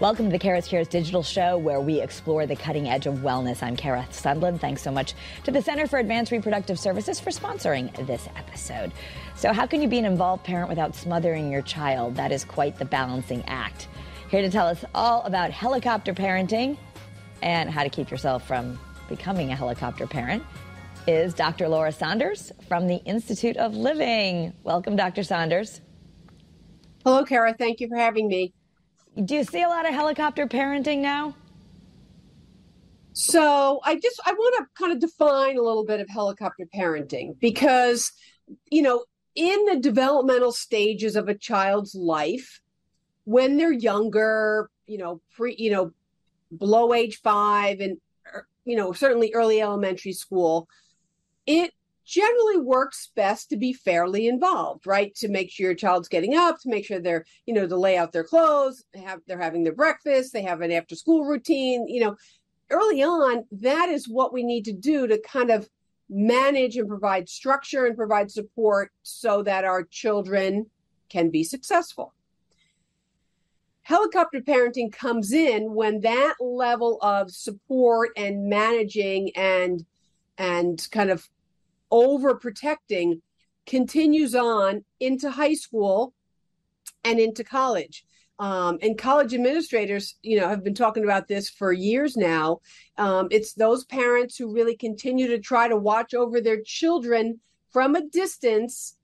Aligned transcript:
Welcome 0.00 0.28
to 0.28 0.32
the 0.32 0.38
Kara's 0.38 0.66
Cures 0.66 0.88
digital 0.88 1.22
show 1.22 1.58
where 1.58 1.78
we 1.78 2.00
explore 2.00 2.46
the 2.46 2.56
cutting 2.56 2.88
edge 2.88 3.06
of 3.06 3.16
wellness. 3.16 3.62
I'm 3.62 3.76
Kara 3.76 4.08
Sundlun. 4.10 4.58
Thanks 4.58 4.80
so 4.80 4.90
much 4.90 5.12
to 5.44 5.50
the 5.50 5.60
Center 5.60 5.86
for 5.86 5.98
Advanced 5.98 6.32
Reproductive 6.32 6.78
Services 6.78 7.20
for 7.20 7.28
sponsoring 7.28 7.94
this 8.06 8.26
episode. 8.34 8.92
So, 9.36 9.52
how 9.52 9.66
can 9.66 9.82
you 9.82 9.88
be 9.88 9.98
an 9.98 10.06
involved 10.06 10.42
parent 10.42 10.70
without 10.70 10.96
smothering 10.96 11.52
your 11.52 11.60
child? 11.60 12.16
That 12.16 12.32
is 12.32 12.46
quite 12.46 12.78
the 12.78 12.86
balancing 12.86 13.44
act. 13.46 13.88
Here 14.30 14.40
to 14.40 14.48
tell 14.48 14.66
us 14.66 14.86
all 14.94 15.20
about 15.24 15.50
helicopter 15.50 16.14
parenting 16.14 16.78
and 17.42 17.68
how 17.68 17.82
to 17.82 17.90
keep 17.90 18.10
yourself 18.10 18.46
from 18.46 18.80
becoming 19.06 19.52
a 19.52 19.54
helicopter 19.54 20.06
parent 20.06 20.42
is 21.06 21.34
Dr. 21.34 21.68
Laura 21.68 21.92
Saunders 21.92 22.52
from 22.68 22.86
the 22.86 23.04
Institute 23.04 23.58
of 23.58 23.74
Living. 23.74 24.54
Welcome, 24.62 24.96
Dr. 24.96 25.24
Saunders. 25.24 25.82
Hello, 27.04 27.22
Kara. 27.22 27.52
Thank 27.52 27.80
you 27.80 27.88
for 27.88 27.98
having 27.98 28.28
me. 28.28 28.54
Do 29.24 29.34
you 29.34 29.44
see 29.44 29.62
a 29.62 29.68
lot 29.68 29.86
of 29.86 29.94
helicopter 29.94 30.46
parenting 30.46 30.98
now? 30.98 31.34
So 33.12 33.80
I 33.84 33.96
just 33.96 34.20
I 34.24 34.32
want 34.32 34.56
to 34.58 34.82
kind 34.82 34.92
of 34.92 35.00
define 35.00 35.58
a 35.58 35.62
little 35.62 35.84
bit 35.84 36.00
of 36.00 36.08
helicopter 36.08 36.66
parenting 36.74 37.38
because 37.38 38.12
you 38.70 38.82
know 38.82 39.04
in 39.34 39.64
the 39.66 39.76
developmental 39.76 40.52
stages 40.52 41.16
of 41.16 41.28
a 41.28 41.34
child's 41.34 41.94
life 41.94 42.60
when 43.24 43.56
they're 43.56 43.72
younger, 43.72 44.70
you 44.86 44.98
know, 44.98 45.20
pre 45.36 45.54
you 45.58 45.70
know 45.70 45.92
below 46.56 46.94
age 46.94 47.20
5 47.20 47.80
and 47.80 47.98
er, 48.26 48.46
you 48.64 48.76
know 48.76 48.92
certainly 48.92 49.32
early 49.34 49.60
elementary 49.60 50.12
school, 50.12 50.68
it 51.46 51.72
generally 52.10 52.58
works 52.58 53.10
best 53.14 53.50
to 53.50 53.56
be 53.56 53.72
fairly 53.72 54.26
involved, 54.26 54.84
right? 54.84 55.14
To 55.14 55.28
make 55.28 55.48
sure 55.48 55.66
your 55.66 55.74
child's 55.74 56.08
getting 56.08 56.34
up, 56.34 56.60
to 56.60 56.68
make 56.68 56.84
sure 56.84 56.98
they're, 56.98 57.24
you 57.46 57.54
know, 57.54 57.68
to 57.68 57.76
lay 57.76 57.96
out 57.96 58.10
their 58.10 58.24
clothes, 58.24 58.84
have 58.96 59.20
they're 59.28 59.38
having 59.38 59.62
their 59.62 59.74
breakfast, 59.74 60.32
they 60.32 60.42
have 60.42 60.60
an 60.60 60.72
after 60.72 60.96
school 60.96 61.24
routine, 61.24 61.86
you 61.86 62.00
know, 62.00 62.16
early 62.70 63.00
on, 63.04 63.44
that 63.52 63.88
is 63.88 64.08
what 64.08 64.32
we 64.32 64.42
need 64.42 64.64
to 64.64 64.72
do 64.72 65.06
to 65.06 65.20
kind 65.20 65.50
of 65.50 65.68
manage 66.08 66.76
and 66.76 66.88
provide 66.88 67.28
structure 67.28 67.86
and 67.86 67.96
provide 67.96 68.28
support 68.28 68.90
so 69.04 69.44
that 69.44 69.64
our 69.64 69.84
children 69.84 70.66
can 71.08 71.30
be 71.30 71.44
successful. 71.44 72.12
Helicopter 73.82 74.40
parenting 74.40 74.92
comes 74.92 75.32
in 75.32 75.74
when 75.74 76.00
that 76.00 76.34
level 76.40 76.98
of 77.02 77.30
support 77.30 78.10
and 78.16 78.48
managing 78.48 79.30
and 79.36 79.84
and 80.38 80.88
kind 80.90 81.10
of 81.10 81.28
overprotecting 81.92 83.20
continues 83.66 84.34
on 84.34 84.84
into 84.98 85.30
high 85.30 85.54
school 85.54 86.14
and 87.04 87.18
into 87.18 87.44
college. 87.44 88.04
Um, 88.38 88.78
and 88.80 88.96
college 88.96 89.34
administrators, 89.34 90.16
you 90.22 90.40
know, 90.40 90.48
have 90.48 90.64
been 90.64 90.74
talking 90.74 91.04
about 91.04 91.28
this 91.28 91.50
for 91.50 91.72
years 91.72 92.16
now. 92.16 92.60
Um, 92.96 93.28
it's 93.30 93.52
those 93.52 93.84
parents 93.84 94.38
who 94.38 94.54
really 94.54 94.74
continue 94.76 95.28
to 95.28 95.38
try 95.38 95.68
to 95.68 95.76
watch 95.76 96.14
over 96.14 96.40
their 96.40 96.62
children 96.62 97.40
from 97.70 97.94
a 97.94 98.06
distance, 98.08 98.96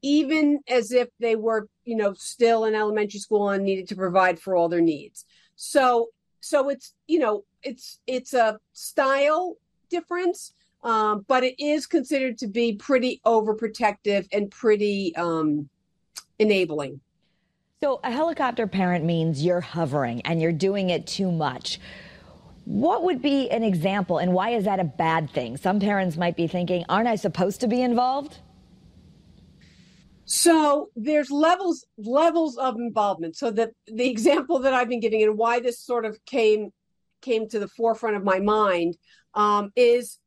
even 0.00 0.60
as 0.68 0.92
if 0.92 1.08
they 1.18 1.34
were, 1.34 1.68
you 1.84 1.96
know, 1.96 2.12
still 2.14 2.64
in 2.64 2.76
elementary 2.76 3.18
school 3.18 3.50
and 3.50 3.64
needed 3.64 3.88
to 3.88 3.96
provide 3.96 4.38
for 4.38 4.54
all 4.54 4.68
their 4.68 4.80
needs. 4.80 5.24
So, 5.56 6.10
so 6.38 6.68
it's, 6.68 6.94
you 7.08 7.18
know, 7.18 7.44
it's 7.64 7.98
it's 8.06 8.32
a 8.32 8.60
style 8.72 9.56
difference, 9.90 10.54
um, 10.82 11.24
but 11.28 11.44
it 11.44 11.54
is 11.62 11.86
considered 11.86 12.38
to 12.38 12.46
be 12.46 12.74
pretty 12.74 13.20
overprotective 13.24 14.26
and 14.32 14.50
pretty 14.50 15.14
um, 15.16 15.68
enabling. 16.38 17.00
So, 17.82 18.00
a 18.04 18.10
helicopter 18.10 18.66
parent 18.66 19.04
means 19.04 19.44
you're 19.44 19.60
hovering 19.60 20.22
and 20.22 20.40
you're 20.40 20.52
doing 20.52 20.90
it 20.90 21.06
too 21.06 21.32
much. 21.32 21.80
What 22.64 23.02
would 23.02 23.20
be 23.20 23.50
an 23.50 23.64
example, 23.64 24.18
and 24.18 24.32
why 24.32 24.50
is 24.50 24.64
that 24.64 24.78
a 24.78 24.84
bad 24.84 25.30
thing? 25.30 25.56
Some 25.56 25.80
parents 25.80 26.16
might 26.16 26.36
be 26.36 26.46
thinking, 26.46 26.84
aren't 26.88 27.08
I 27.08 27.16
supposed 27.16 27.60
to 27.62 27.66
be 27.66 27.82
involved? 27.82 28.38
So 30.24 30.90
there's 30.94 31.30
levels 31.30 31.84
levels 31.98 32.56
of 32.56 32.76
involvement. 32.76 33.36
So 33.36 33.50
the 33.50 33.72
the 33.86 34.08
example 34.08 34.60
that 34.60 34.72
I've 34.72 34.88
been 34.88 35.00
giving 35.00 35.22
and 35.22 35.36
why 35.36 35.60
this 35.60 35.80
sort 35.80 36.04
of 36.04 36.24
came 36.24 36.72
came 37.20 37.48
to 37.48 37.58
the 37.58 37.68
forefront 37.68 38.16
of 38.16 38.24
my 38.24 38.38
mind 38.40 38.96
um, 39.34 39.72
is 39.76 40.18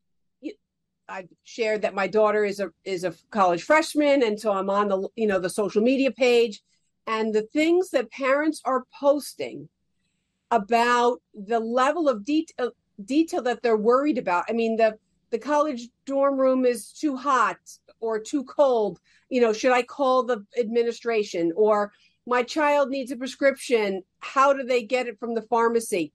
I 1.08 1.28
shared 1.44 1.82
that 1.84 1.94
my 1.94 2.08
daughter 2.08 2.44
is 2.46 2.60
a 2.60 2.72
is 2.84 3.04
a 3.04 3.14
college 3.32 3.64
freshman, 3.64 4.24
and 4.24 4.40
so 4.40 4.52
I'm 4.52 4.70
on 4.70 4.88
the 4.88 5.08
you 5.16 5.28
know 5.28 5.40
the 5.40 5.50
social 5.50 5.82
media 5.82 6.12
page, 6.12 6.62
and 7.08 7.34
the 7.34 7.44
things 7.44 7.90
that 7.92 8.12
parents 8.12 8.62
are 8.66 8.86
posting 9.00 9.70
about 10.52 11.22
the 11.34 11.60
level 11.60 12.10
of 12.10 12.26
detail 12.26 12.72
detail 13.04 13.42
that 13.44 13.62
they're 13.62 13.78
worried 13.78 14.18
about. 14.18 14.46
I 14.50 14.54
mean 14.54 14.78
the 14.78 14.98
the 15.32 15.40
college 15.40 15.90
dorm 16.06 16.38
room 16.40 16.66
is 16.66 16.92
too 16.92 17.16
hot 17.16 17.58
or 18.00 18.20
too 18.20 18.44
cold. 18.46 19.00
You 19.30 19.42
know, 19.42 19.54
should 19.54 19.74
I 19.74 19.84
call 19.84 20.24
the 20.24 20.46
administration 20.58 21.52
or 21.56 21.92
my 22.28 22.44
child 22.44 22.90
needs 22.90 23.12
a 23.12 23.16
prescription? 23.16 24.04
How 24.20 24.54
do 24.54 24.64
they 24.64 24.84
get 24.84 25.08
it 25.08 25.20
from 25.20 25.36
the 25.36 25.42
pharmacy? 25.44 26.14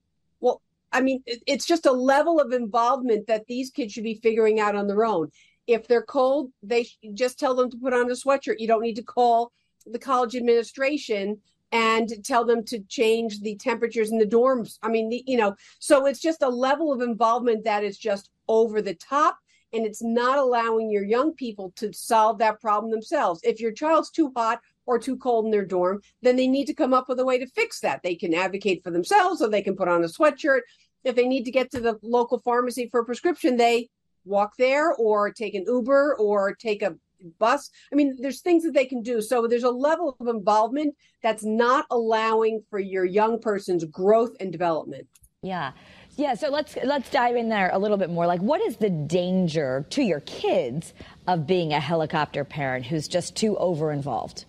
I 0.91 1.01
mean, 1.01 1.23
it's 1.25 1.65
just 1.65 1.85
a 1.85 1.91
level 1.91 2.39
of 2.39 2.51
involvement 2.51 3.27
that 3.27 3.47
these 3.47 3.69
kids 3.69 3.93
should 3.93 4.03
be 4.03 4.19
figuring 4.21 4.59
out 4.59 4.75
on 4.75 4.87
their 4.87 5.05
own. 5.05 5.31
If 5.67 5.87
they're 5.87 6.01
cold, 6.01 6.51
they 6.63 6.87
just 7.13 7.39
tell 7.39 7.55
them 7.55 7.69
to 7.69 7.77
put 7.77 7.93
on 7.93 8.09
a 8.09 8.13
sweatshirt. 8.13 8.59
You 8.59 8.67
don't 8.67 8.81
need 8.81 8.95
to 8.95 9.03
call 9.03 9.51
the 9.85 9.99
college 9.99 10.35
administration 10.35 11.39
and 11.71 12.11
tell 12.25 12.45
them 12.45 12.63
to 12.65 12.79
change 12.89 13.39
the 13.39 13.55
temperatures 13.55 14.11
in 14.11 14.17
the 14.17 14.25
dorms. 14.25 14.77
I 14.83 14.89
mean, 14.89 15.09
the, 15.09 15.23
you 15.25 15.37
know, 15.37 15.55
so 15.79 16.05
it's 16.05 16.19
just 16.19 16.41
a 16.41 16.49
level 16.49 16.91
of 16.91 17.01
involvement 17.01 17.63
that 17.63 17.83
is 17.83 17.97
just 17.97 18.29
over 18.47 18.81
the 18.81 18.95
top 18.95 19.37
and 19.73 19.85
it's 19.85 20.03
not 20.03 20.37
allowing 20.37 20.91
your 20.91 21.05
young 21.05 21.33
people 21.33 21.71
to 21.77 21.93
solve 21.93 22.39
that 22.39 22.59
problem 22.59 22.91
themselves. 22.91 23.39
If 23.43 23.61
your 23.61 23.71
child's 23.71 24.11
too 24.11 24.31
hot 24.35 24.59
or 24.85 24.99
too 24.99 25.17
cold 25.17 25.45
in 25.45 25.51
their 25.51 25.65
dorm, 25.65 26.01
then 26.21 26.35
they 26.35 26.47
need 26.47 26.65
to 26.65 26.73
come 26.73 26.93
up 26.93 27.07
with 27.07 27.19
a 27.19 27.25
way 27.25 27.37
to 27.37 27.47
fix 27.47 27.79
that. 27.81 28.01
They 28.03 28.15
can 28.15 28.33
advocate 28.33 28.83
for 28.83 28.91
themselves 28.91 29.41
or 29.41 29.49
they 29.49 29.61
can 29.61 29.75
put 29.75 29.87
on 29.87 30.03
a 30.03 30.07
sweatshirt. 30.07 30.61
If 31.03 31.15
they 31.15 31.27
need 31.27 31.45
to 31.45 31.51
get 31.51 31.71
to 31.71 31.79
the 31.79 31.97
local 32.01 32.39
pharmacy 32.39 32.87
for 32.89 33.01
a 33.01 33.05
prescription, 33.05 33.57
they 33.57 33.89
walk 34.25 34.53
there 34.57 34.93
or 34.93 35.31
take 35.31 35.55
an 35.55 35.65
Uber 35.67 36.15
or 36.19 36.53
take 36.55 36.81
a 36.81 36.95
bus. 37.39 37.69
I 37.91 37.95
mean, 37.95 38.17
there's 38.19 38.41
things 38.41 38.63
that 38.63 38.73
they 38.73 38.85
can 38.85 39.01
do. 39.01 39.21
So 39.21 39.47
there's 39.47 39.63
a 39.63 39.71
level 39.71 40.15
of 40.19 40.27
involvement 40.27 40.95
that's 41.21 41.43
not 41.43 41.85
allowing 41.91 42.63
for 42.69 42.79
your 42.79 43.05
young 43.05 43.39
person's 43.39 43.85
growth 43.85 44.35
and 44.39 44.51
development. 44.51 45.07
Yeah. 45.41 45.71
Yeah, 46.17 46.33
so 46.33 46.49
let's 46.49 46.77
let's 46.83 47.09
dive 47.09 47.35
in 47.35 47.49
there 47.49 47.69
a 47.73 47.79
little 47.79 47.97
bit 47.97 48.09
more. 48.09 48.27
Like 48.27 48.41
what 48.41 48.61
is 48.61 48.77
the 48.77 48.89
danger 48.89 49.85
to 49.91 50.03
your 50.03 50.19
kids 50.21 50.93
of 51.27 51.47
being 51.47 51.73
a 51.73 51.79
helicopter 51.79 52.43
parent 52.43 52.85
who's 52.85 53.07
just 53.07 53.35
too 53.35 53.57
over 53.57 53.91
involved? 53.91 54.45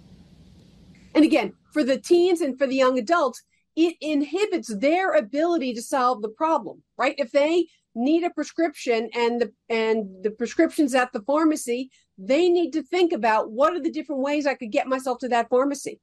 And 1.15 1.25
again, 1.25 1.53
for 1.73 1.85
the 1.85 1.99
teens 1.99 2.41
and 2.41 2.59
for 2.59 2.67
the 2.67 2.77
young 2.77 2.99
adults, 2.99 3.43
it 3.77 3.97
inhibits 4.01 4.75
their 4.77 5.13
ability 5.13 5.75
to 5.75 5.83
solve 5.83 6.23
the 6.23 6.29
problem, 6.29 6.83
right? 6.99 7.15
If 7.19 7.33
they 7.33 7.67
need 7.95 8.25
a 8.25 8.31
prescription 8.31 9.11
and 9.15 9.41
the 9.41 9.53
and 9.69 10.23
the 10.23 10.31
prescription's 10.31 10.95
at 10.95 11.13
the 11.13 11.23
pharmacy, 11.23 11.91
they 12.19 12.49
need 12.49 12.73
to 12.73 12.83
think 12.83 13.13
about 13.13 13.51
what 13.51 13.75
are 13.75 13.81
the 13.81 13.91
different 13.91 14.23
ways 14.23 14.47
I 14.47 14.55
could 14.55 14.73
get 14.73 14.87
myself 14.87 15.19
to 15.21 15.29
that 15.29 15.49
pharmacy. 15.49 16.01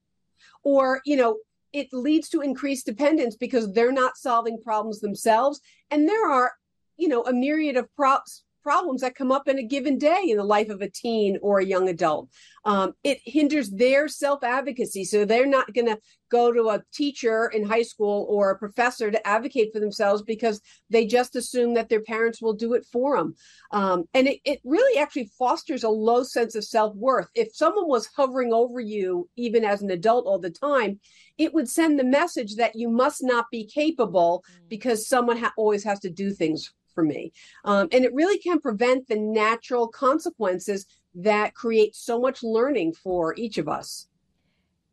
Or, 0.63 1.01
you 1.05 1.15
know, 1.15 1.37
it 1.73 1.87
leads 1.93 2.29
to 2.29 2.41
increased 2.41 2.85
dependence 2.85 3.35
because 3.35 3.71
they're 3.71 3.91
not 3.91 4.17
solving 4.17 4.61
problems 4.61 4.99
themselves. 4.99 5.61
And 5.91 6.07
there 6.07 6.29
are, 6.29 6.51
you 6.97 7.07
know, 7.07 7.23
a 7.23 7.33
myriad 7.33 7.77
of 7.77 7.93
props 7.95 8.43
problems 8.61 9.01
that 9.01 9.15
come 9.15 9.31
up 9.31 9.47
in 9.47 9.59
a 9.59 9.63
given 9.63 9.97
day 9.97 10.25
in 10.27 10.37
the 10.37 10.43
life 10.43 10.69
of 10.69 10.81
a 10.81 10.89
teen 10.89 11.37
or 11.41 11.59
a 11.59 11.65
young 11.65 11.89
adult. 11.89 12.29
Um, 12.65 12.93
it 13.03 13.19
hinders 13.23 13.69
their 13.69 14.07
self 14.07 14.43
advocacy. 14.43 15.05
So 15.05 15.25
they're 15.25 15.45
not 15.45 15.73
going 15.73 15.87
to 15.87 15.99
go 16.29 16.51
to 16.51 16.69
a 16.69 16.83
teacher 16.93 17.47
in 17.47 17.63
high 17.63 17.81
school 17.81 18.27
or 18.29 18.51
a 18.51 18.57
professor 18.57 19.09
to 19.09 19.27
advocate 19.27 19.73
for 19.73 19.79
themselves 19.79 20.21
because 20.21 20.61
they 20.89 21.05
just 21.05 21.35
assume 21.35 21.73
that 21.73 21.89
their 21.89 22.01
parents 22.01 22.41
will 22.41 22.53
do 22.53 22.73
it 22.73 22.85
for 22.85 23.17
them. 23.17 23.33
Um, 23.71 24.05
and 24.13 24.27
it, 24.27 24.39
it 24.45 24.59
really 24.63 24.99
actually 24.99 25.31
fosters 25.37 25.83
a 25.83 25.89
low 25.89 26.23
sense 26.23 26.55
of 26.55 26.63
self 26.63 26.95
worth. 26.95 27.27
If 27.35 27.55
someone 27.55 27.87
was 27.87 28.09
hovering 28.15 28.53
over 28.53 28.79
you, 28.79 29.29
even 29.35 29.65
as 29.65 29.81
an 29.81 29.91
adult 29.91 30.25
all 30.25 30.39
the 30.39 30.49
time, 30.49 30.99
it 31.37 31.53
would 31.53 31.69
send 31.69 31.97
the 31.97 32.03
message 32.03 32.55
that 32.55 32.75
you 32.75 32.89
must 32.89 33.23
not 33.23 33.45
be 33.51 33.65
capable 33.65 34.43
mm. 34.51 34.69
because 34.69 35.07
someone 35.07 35.37
ha- 35.37 35.53
always 35.57 35.83
has 35.83 35.99
to 36.01 36.09
do 36.09 36.31
things 36.31 36.73
for 36.99 37.03
me. 37.05 37.31
Um, 37.63 37.87
and 37.93 38.03
it 38.03 38.13
really 38.13 38.37
can 38.37 38.59
prevent 38.59 39.07
the 39.07 39.15
natural 39.15 39.87
consequences 39.87 40.85
that 41.15 41.53
create 41.53 41.95
so 41.95 42.19
much 42.19 42.43
learning 42.43 42.93
for 42.93 43.33
each 43.37 43.57
of 43.57 43.69
us. 43.69 44.07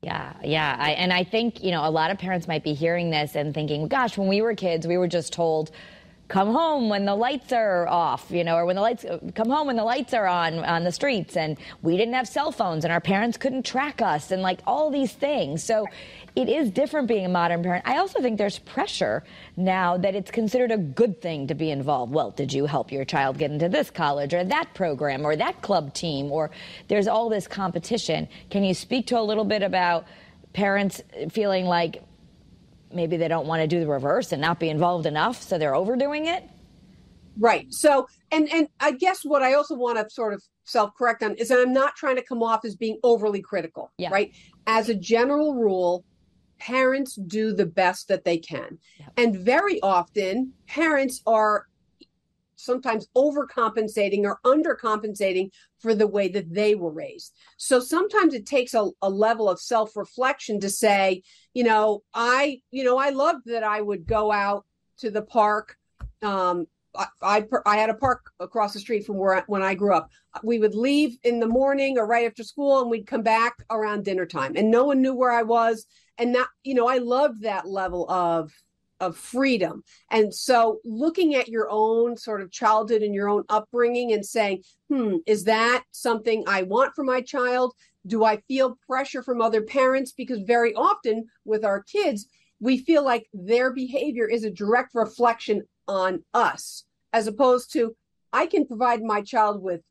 Yeah, 0.02 0.34
yeah. 0.44 0.76
I, 0.78 0.90
and 0.92 1.12
I 1.12 1.24
think, 1.24 1.64
you 1.64 1.72
know, 1.72 1.84
a 1.84 1.90
lot 1.90 2.12
of 2.12 2.18
parents 2.18 2.46
might 2.46 2.62
be 2.62 2.74
hearing 2.74 3.10
this 3.10 3.34
and 3.34 3.52
thinking, 3.52 3.88
gosh, 3.88 4.16
when 4.16 4.28
we 4.28 4.40
were 4.40 4.54
kids, 4.54 4.86
we 4.86 4.98
were 4.98 5.08
just 5.08 5.32
told, 5.32 5.72
come 6.28 6.52
home 6.52 6.88
when 6.88 7.04
the 7.04 7.14
lights 7.14 7.52
are 7.52 7.86
off, 7.86 8.30
you 8.30 8.42
know, 8.42 8.56
or 8.56 8.66
when 8.66 8.76
the 8.76 8.82
lights 8.82 9.04
come 9.34 9.48
home 9.48 9.68
when 9.68 9.76
the 9.76 9.84
lights 9.84 10.12
are 10.12 10.26
on 10.26 10.58
on 10.64 10.82
the 10.82 10.90
streets 10.90 11.36
and 11.36 11.56
we 11.82 11.96
didn't 11.96 12.14
have 12.14 12.26
cell 12.26 12.50
phones 12.50 12.84
and 12.84 12.92
our 12.92 13.00
parents 13.00 13.36
couldn't 13.36 13.64
track 13.64 14.02
us 14.02 14.30
and 14.30 14.42
like 14.42 14.60
all 14.66 14.90
these 14.90 15.12
things. 15.12 15.62
So 15.62 15.86
it 16.34 16.48
is 16.48 16.70
different 16.70 17.06
being 17.06 17.26
a 17.26 17.28
modern 17.28 17.62
parent. 17.62 17.86
I 17.86 17.98
also 17.98 18.20
think 18.20 18.38
there's 18.38 18.58
pressure 18.58 19.22
now 19.56 19.96
that 19.98 20.14
it's 20.14 20.30
considered 20.30 20.72
a 20.72 20.78
good 20.78 21.22
thing 21.22 21.46
to 21.46 21.54
be 21.54 21.70
involved. 21.70 22.12
Well, 22.12 22.32
did 22.32 22.52
you 22.52 22.66
help 22.66 22.90
your 22.90 23.04
child 23.04 23.38
get 23.38 23.50
into 23.52 23.68
this 23.68 23.90
college 23.90 24.34
or 24.34 24.42
that 24.44 24.74
program 24.74 25.24
or 25.24 25.36
that 25.36 25.62
club 25.62 25.94
team 25.94 26.32
or 26.32 26.50
there's 26.88 27.06
all 27.06 27.28
this 27.28 27.46
competition. 27.46 28.28
Can 28.50 28.64
you 28.64 28.74
speak 28.74 29.06
to 29.08 29.18
a 29.18 29.22
little 29.22 29.44
bit 29.44 29.62
about 29.62 30.06
parents 30.52 31.02
feeling 31.30 31.66
like 31.66 32.02
maybe 32.96 33.16
they 33.16 33.28
don't 33.28 33.46
want 33.46 33.62
to 33.62 33.66
do 33.66 33.80
the 33.80 33.86
reverse 33.86 34.32
and 34.32 34.40
not 34.40 34.58
be 34.58 34.68
involved 34.68 35.06
enough, 35.06 35.40
so 35.40 35.58
they're 35.58 35.74
overdoing 35.74 36.26
it. 36.26 36.48
Right. 37.38 37.66
So, 37.70 38.08
and 38.32 38.48
and 38.52 38.68
I 38.80 38.92
guess 38.92 39.24
what 39.24 39.42
I 39.42 39.54
also 39.54 39.74
want 39.74 39.98
to 39.98 40.08
sort 40.12 40.32
of 40.32 40.42
self 40.64 40.92
correct 40.96 41.22
on 41.22 41.34
is 41.34 41.48
that 41.48 41.60
I'm 41.60 41.72
not 41.72 41.94
trying 41.94 42.16
to 42.16 42.22
come 42.22 42.42
off 42.42 42.64
as 42.64 42.74
being 42.74 42.98
overly 43.02 43.42
critical. 43.42 43.92
Yeah. 43.98 44.10
Right. 44.10 44.32
As 44.66 44.88
a 44.88 44.94
general 44.94 45.54
rule, 45.54 46.04
parents 46.58 47.14
do 47.26 47.52
the 47.52 47.66
best 47.66 48.08
that 48.08 48.24
they 48.24 48.38
can, 48.38 48.78
yep. 48.98 49.12
and 49.16 49.36
very 49.36 49.80
often 49.82 50.52
parents 50.66 51.22
are 51.26 51.66
sometimes 52.56 53.08
overcompensating 53.16 54.24
or 54.24 54.40
undercompensating 54.44 55.50
for 55.78 55.94
the 55.94 56.06
way 56.06 56.28
that 56.28 56.52
they 56.52 56.74
were 56.74 56.90
raised. 56.90 57.32
So 57.56 57.80
sometimes 57.80 58.34
it 58.34 58.46
takes 58.46 58.74
a, 58.74 58.88
a 59.02 59.10
level 59.10 59.48
of 59.48 59.60
self 59.60 59.96
reflection 59.96 60.60
to 60.60 60.70
say, 60.70 61.22
you 61.54 61.64
know, 61.64 62.02
I, 62.12 62.60
you 62.70 62.84
know, 62.84 62.98
I 62.98 63.10
loved 63.10 63.46
that 63.46 63.62
I 63.62 63.80
would 63.80 64.06
go 64.06 64.32
out 64.32 64.64
to 64.98 65.10
the 65.10 65.22
park. 65.22 65.76
Um, 66.22 66.66
I, 67.22 67.46
I, 67.66 67.76
had 67.76 67.90
a 67.90 67.94
park 67.94 68.30
across 68.40 68.72
the 68.72 68.80
street 68.80 69.04
from 69.04 69.18
where 69.18 69.36
I, 69.36 69.42
when 69.46 69.62
I 69.62 69.74
grew 69.74 69.94
up. 69.94 70.10
We 70.42 70.58
would 70.58 70.74
leave 70.74 71.18
in 71.24 71.40
the 71.40 71.46
morning 71.46 71.98
or 71.98 72.06
right 72.06 72.26
after 72.26 72.42
school, 72.42 72.80
and 72.80 72.90
we'd 72.90 73.06
come 73.06 73.22
back 73.22 73.54
around 73.70 74.04
dinner 74.04 74.26
time, 74.26 74.54
and 74.56 74.70
no 74.70 74.84
one 74.84 75.02
knew 75.02 75.14
where 75.14 75.32
I 75.32 75.42
was. 75.42 75.86
And 76.18 76.34
that, 76.34 76.48
you 76.64 76.74
know, 76.74 76.88
I 76.88 76.98
loved 76.98 77.42
that 77.42 77.68
level 77.68 78.10
of 78.10 78.50
of 79.00 79.16
freedom. 79.16 79.82
And 80.10 80.34
so 80.34 80.78
looking 80.84 81.34
at 81.34 81.48
your 81.48 81.68
own 81.70 82.16
sort 82.16 82.40
of 82.40 82.50
childhood 82.50 83.02
and 83.02 83.14
your 83.14 83.28
own 83.28 83.44
upbringing 83.48 84.12
and 84.12 84.24
saying, 84.24 84.62
hmm, 84.88 85.16
is 85.26 85.44
that 85.44 85.84
something 85.90 86.44
I 86.46 86.62
want 86.62 86.94
for 86.94 87.04
my 87.04 87.20
child? 87.20 87.74
Do 88.06 88.24
I 88.24 88.38
feel 88.48 88.78
pressure 88.86 89.22
from 89.22 89.40
other 89.40 89.62
parents? 89.62 90.12
Because 90.12 90.40
very 90.40 90.74
often 90.74 91.26
with 91.44 91.64
our 91.64 91.82
kids, 91.82 92.28
we 92.60 92.78
feel 92.78 93.04
like 93.04 93.26
their 93.34 93.72
behavior 93.72 94.26
is 94.28 94.44
a 94.44 94.50
direct 94.50 94.94
reflection 94.94 95.62
on 95.88 96.24
us, 96.32 96.84
as 97.12 97.26
opposed 97.26 97.72
to 97.72 97.94
I 98.32 98.46
can 98.46 98.66
provide 98.66 99.02
my 99.02 99.22
child 99.22 99.62
with 99.62 99.82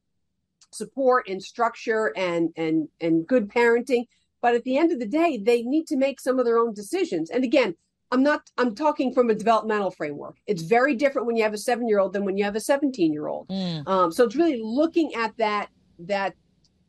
support 0.71 1.27
and 1.29 1.41
structure 1.41 2.11
and 2.17 2.49
and 2.57 2.89
and 2.99 3.25
good 3.25 3.47
parenting 3.47 4.05
but 4.41 4.55
at 4.55 4.63
the 4.63 4.77
end 4.77 4.91
of 4.91 4.99
the 4.99 5.07
day 5.07 5.37
they 5.41 5.61
need 5.61 5.87
to 5.87 5.95
make 5.95 6.19
some 6.19 6.37
of 6.37 6.45
their 6.45 6.57
own 6.57 6.73
decisions 6.73 7.29
and 7.29 7.43
again 7.43 7.73
I'm 8.11 8.23
not 8.23 8.49
I'm 8.57 8.75
talking 8.75 9.13
from 9.13 9.29
a 9.29 9.35
developmental 9.35 9.91
framework. 9.91 10.37
It's 10.47 10.61
very 10.61 10.95
different 10.95 11.27
when 11.27 11.35
you 11.35 11.43
have 11.43 11.53
a 11.53 11.57
7-year-old 11.57 12.13
than 12.13 12.23
when 12.23 12.37
you 12.37 12.43
have 12.43 12.55
a 12.55 12.59
17-year-old. 12.59 13.49
Mm. 13.49 13.87
Um, 13.87 14.11
so 14.11 14.23
it's 14.23 14.35
really 14.35 14.61
looking 14.61 15.13
at 15.15 15.35
that 15.37 15.69
that 15.99 16.35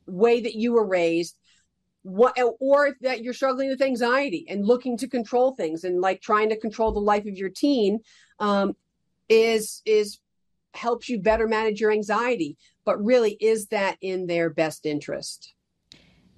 way 0.06 0.40
that 0.40 0.54
you 0.54 0.72
were 0.72 0.86
raised 0.86 1.36
what 2.06 2.38
or 2.60 2.96
that 3.00 3.24
you're 3.24 3.34
struggling 3.34 3.68
with 3.68 3.82
anxiety 3.82 4.46
and 4.48 4.64
looking 4.64 4.96
to 4.96 5.08
control 5.08 5.56
things 5.56 5.82
and 5.82 6.00
like 6.00 6.20
trying 6.20 6.48
to 6.48 6.56
control 6.56 6.92
the 6.92 7.00
life 7.00 7.26
of 7.26 7.36
your 7.36 7.48
teen 7.48 7.98
um, 8.38 8.76
is 9.28 9.82
is 9.84 10.20
helps 10.74 11.08
you 11.08 11.18
better 11.18 11.48
manage 11.48 11.80
your 11.80 11.90
anxiety 11.90 12.56
but 12.84 13.02
really 13.04 13.32
is 13.40 13.66
that 13.66 13.96
in 14.02 14.28
their 14.28 14.48
best 14.50 14.86
interest 14.86 15.54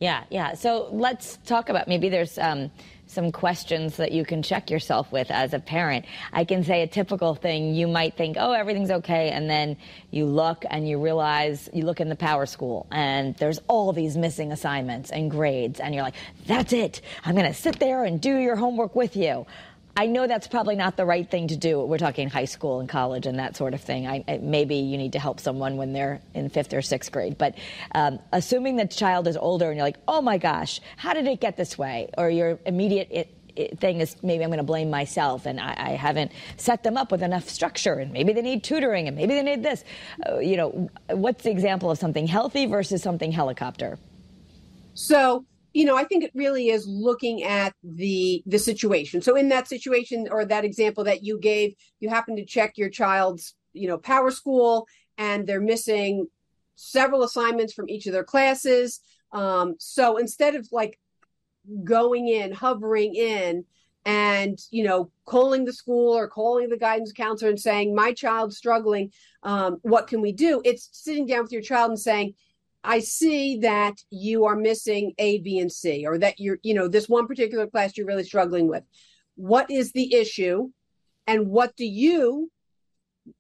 yeah 0.01 0.25
yeah 0.31 0.55
so 0.55 0.89
let's 0.91 1.39
talk 1.45 1.69
about 1.69 1.87
maybe 1.87 2.09
there's 2.09 2.39
um, 2.39 2.71
some 3.11 3.33
questions 3.33 3.97
that 3.97 4.13
you 4.13 4.25
can 4.25 4.43
check 4.43 4.71
yourself 4.71 5.11
with 5.11 5.31
as 5.31 5.55
a 5.55 5.59
parent. 5.59 6.05
I 6.33 6.45
can 6.45 6.63
say 6.65 6.83
a 6.83 6.87
typical 6.87 7.35
thing 7.35 7.75
you 7.75 7.89
might 7.89 8.17
think, 8.17 8.37
oh, 8.39 8.53
everything's 8.53 8.91
okay. 8.91 9.31
And 9.31 9.49
then 9.49 9.77
you 10.11 10.27
look 10.27 10.65
and 10.69 10.89
you 10.89 11.01
realize 11.01 11.69
you 11.73 11.85
look 11.85 12.01
in 12.01 12.09
the 12.09 12.17
power 12.17 12.47
school 12.47 12.87
and 12.91 13.35
there's 13.37 13.61
all 13.69 13.93
these 13.93 14.17
missing 14.17 14.53
assignments 14.53 15.11
and 15.11 15.31
grades. 15.31 15.81
And 15.81 15.95
you're 15.95 16.05
like, 16.05 16.17
that's 16.47 16.73
it. 16.73 17.01
I'm 17.25 17.35
going 17.35 17.47
to 17.47 17.59
sit 17.59 17.79
there 17.79 18.05
and 18.05 18.21
do 18.21 18.37
your 18.37 18.57
homework 18.57 18.95
with 18.95 19.17
you. 19.17 19.47
I 19.97 20.07
know 20.07 20.29
that's 20.29 20.47
probably 20.47 20.77
not 20.77 20.97
the 20.97 21.05
right 21.05 21.29
thing 21.29 21.49
to 21.49 21.57
do. 21.57 21.81
We're 21.81 21.99
talking 21.99 22.31
high 22.31 22.45
school 22.45 22.79
and 22.79 22.89
college 22.89 23.27
and 23.27 23.39
that 23.41 23.57
sort 23.57 23.75
of 23.75 23.81
thing. 23.81 24.07
I, 24.07 24.39
maybe 24.41 24.77
you 24.77 24.97
need 24.97 25.13
to 25.15 25.19
help 25.19 25.41
someone 25.41 25.77
when 25.77 25.93
they're 25.93 26.21
in 26.35 26.51
fifth 26.51 26.73
or 26.73 26.83
sixth 26.83 27.11
grade. 27.11 27.37
But 27.37 27.57
um, 27.95 28.21
assuming 28.33 28.77
the 28.77 28.87
child 28.87 29.27
is 29.27 29.37
older 29.37 29.67
and 29.69 29.77
you're 29.77 29.87
like, 29.87 29.99
oh 30.07 30.23
my 30.23 30.39
gosh, 30.39 30.81
how 30.97 31.15
did 31.15 31.27
it 31.27 31.41
get 31.41 31.57
this 31.57 31.77
way? 31.77 32.11
Or 32.17 32.31
your 32.31 32.61
immediate 32.65 33.09
it, 33.11 33.35
it, 33.57 33.81
thing 33.81 34.01
is 34.01 34.23
maybe 34.23 34.45
I'm 34.45 34.51
going 34.51 34.59
to 34.59 34.63
blame 34.63 34.89
myself 34.89 35.47
and 35.47 35.61
I, 35.61 35.75
I, 35.77 35.91
haven't 35.91 36.31
set 36.57 36.85
them 36.85 36.97
up 36.97 37.11
with 37.11 37.25
enough 37.25 37.49
structure 37.49 37.95
and 37.95 38.13
maybe 38.13 38.33
they 38.33 38.43
need 38.43 38.63
tutoring 38.63 39.09
and 39.09 39.17
maybe 39.17 39.35
they 39.35 39.43
need 39.43 39.65
this. 39.65 39.83
Uh, 40.29 40.39
you 40.39 40.57
know, 40.57 40.89
what's 41.11 41.43
the 41.43 41.51
example 41.51 41.91
of 41.91 41.99
something 41.99 42.29
healthy 42.29 42.67
versus 42.67 43.03
something 43.03 43.33
helicopter? 43.33 43.99
So 44.95 45.45
you 45.73 45.85
know 45.85 45.97
i 45.97 46.05
think 46.05 46.25
it 46.25 46.31
really 46.35 46.69
is 46.69 46.87
looking 46.87 47.43
at 47.43 47.75
the 47.83 48.43
the 48.47 48.59
situation. 48.59 49.21
So 49.21 49.37
in 49.37 49.49
that 49.51 49.69
situation 49.69 50.29
or 50.31 50.45
that 50.45 50.65
example 50.65 51.05
that 51.05 51.23
you 51.23 51.39
gave 51.39 51.75
you 52.01 52.09
happen 52.09 52.37
to 52.37 52.45
check 52.45 52.77
your 52.77 52.91
child's 52.91 53.55
you 53.73 53.89
know 53.89 53.99
power 53.99 54.31
school 54.31 54.87
and 55.17 55.47
they're 55.47 55.61
missing 55.61 56.27
several 56.77 57.23
assignments 57.23 57.73
from 57.73 57.89
each 57.89 58.07
of 58.07 58.13
their 58.13 58.25
classes. 58.25 59.01
Um, 59.33 59.75
so 59.79 60.17
instead 60.17 60.55
of 60.55 60.69
like 60.73 60.99
going 61.85 62.29
in 62.29 62.53
hovering 62.53 63.15
in 63.15 63.65
and 64.07 64.59
you 64.71 64.85
know 64.85 65.11
calling 65.27 65.65
the 65.65 65.73
school 65.73 66.17
or 66.17 66.29
calling 66.29 66.69
the 66.71 66.79
guidance 66.79 67.13
counselor 67.13 67.51
and 67.51 67.61
saying 67.61 67.95
my 67.95 68.13
child's 68.13 68.57
struggling. 68.57 69.13
Um, 69.43 69.79
what 69.83 70.07
can 70.07 70.21
we 70.21 70.33
do? 70.33 70.63
It's 70.65 70.89
sitting 70.93 71.27
down 71.27 71.43
with 71.43 71.53
your 71.53 71.63
child 71.63 71.91
and 71.91 72.01
saying 72.01 72.35
I 72.85 73.01
see 73.01 73.59
that 73.59 73.95
you 74.11 74.45
are 74.45 74.57
missing 74.57 75.13
A, 75.19 75.39
B, 75.39 75.59
and 75.59 75.71
C, 75.71 76.07
or 76.07 76.19
that 76.19 76.39
you're, 76.39 76.59
you 76.63 76.75
know, 76.75 76.89
this 76.89 77.09
one 77.09 77.27
particular 77.27 77.67
class 77.67 77.97
you're 77.97 78.07
really 78.07 78.25
struggling 78.25 78.69
with. 78.69 78.85
What 79.35 79.71
is 79.71 79.93
the 79.93 80.15
issue? 80.15 80.71
And 81.27 81.49
what 81.49 81.77
do 81.77 81.85
you, 81.85 82.51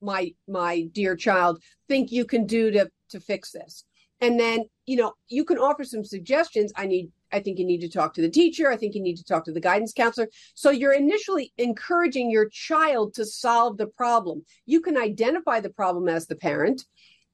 my 0.02 0.34
my 0.46 0.82
dear 0.92 1.16
child, 1.16 1.62
think 1.88 2.12
you 2.12 2.24
can 2.24 2.46
do 2.46 2.70
to 2.72 2.90
to 3.10 3.20
fix 3.20 3.52
this? 3.52 3.84
And 4.20 4.38
then, 4.38 4.64
you 4.86 4.96
know, 4.96 5.14
you 5.28 5.44
can 5.44 5.58
offer 5.58 5.84
some 5.84 6.04
suggestions. 6.04 6.72
I 6.76 6.86
need 6.86 7.10
I 7.32 7.40
think 7.40 7.58
you 7.58 7.64
need 7.64 7.80
to 7.80 7.88
talk 7.88 8.14
to 8.14 8.22
the 8.22 8.30
teacher. 8.30 8.70
I 8.70 8.76
think 8.76 8.94
you 8.94 9.02
need 9.02 9.16
to 9.16 9.24
talk 9.24 9.44
to 9.44 9.52
the 9.52 9.60
guidance 9.60 9.92
counselor. 9.92 10.28
So 10.54 10.70
you're 10.70 10.92
initially 10.92 11.52
encouraging 11.58 12.30
your 12.30 12.48
child 12.48 13.14
to 13.14 13.24
solve 13.24 13.76
the 13.76 13.86
problem. 13.86 14.44
You 14.66 14.80
can 14.80 14.96
identify 14.96 15.60
the 15.60 15.70
problem 15.70 16.08
as 16.08 16.26
the 16.26 16.36
parent 16.36 16.84